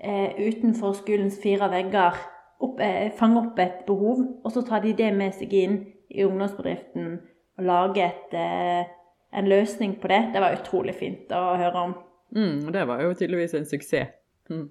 eh, 0.00 0.34
utenfor 0.38 0.92
skolens 0.94 1.40
fire 1.42 1.70
vegger 1.70 2.14
opp, 2.60 2.80
eh, 2.80 3.10
fanger 3.16 3.46
opp 3.46 3.58
et 3.58 3.86
behov, 3.86 4.20
og 4.44 4.52
så 4.52 4.66
tar 4.66 4.80
de 4.80 4.92
det 4.92 5.14
med 5.14 5.32
seg 5.34 5.52
inn 5.52 5.78
i 6.10 6.24
ungdomsbedriften 6.24 7.20
og 7.58 7.64
lager 7.64 8.04
et, 8.06 8.34
eh, 8.34 8.84
en 9.32 9.48
løsning 9.48 9.96
på 10.00 10.10
det. 10.10 10.20
Det 10.34 10.42
var 10.42 10.56
utrolig 10.56 10.94
fint 10.98 11.32
å 11.34 11.42
høre 11.60 11.82
om. 11.88 11.96
Mm, 12.36 12.68
det 12.72 12.84
var 12.88 13.02
jo 13.02 13.14
tydeligvis 13.16 13.56
en 13.58 13.68
suksess. 13.68 14.14
Mm. 14.50 14.68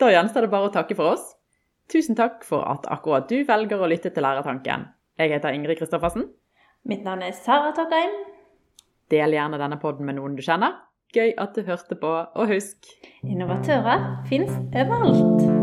Da 0.00 0.10
gjenstår 0.12 0.46
det 0.46 0.52
bare 0.52 0.68
å 0.68 0.74
takke 0.74 0.96
for 0.98 1.14
oss. 1.14 1.24
Tusen 1.92 2.16
takk 2.16 2.44
for 2.48 2.64
at 2.68 2.86
akkurat 2.92 3.28
du 3.28 3.42
velger 3.48 3.80
å 3.80 3.88
lytte 3.90 4.12
til 4.12 4.24
Lærertanken. 4.24 4.88
Jeg 5.20 5.34
heter 5.34 5.56
Ingrid 5.56 5.80
Kristoffersen. 5.80 6.30
Mitt 6.88 7.04
navn 7.04 7.22
er 7.22 7.36
Sara 7.36 7.74
Takheim. 7.76 8.16
Del 9.12 9.36
gjerne 9.36 9.60
denne 9.60 9.78
podden 9.82 10.08
med 10.08 10.16
noen 10.18 10.38
du 10.38 10.42
kjenner. 10.44 10.80
Gøy 11.12 11.34
at 11.36 11.52
du 11.52 11.66
hørte 11.66 11.98
på, 12.00 12.12
og 12.32 12.54
husk 12.54 12.88
Innovatører 13.20 14.22
fins 14.30 14.56
overalt. 14.72 15.61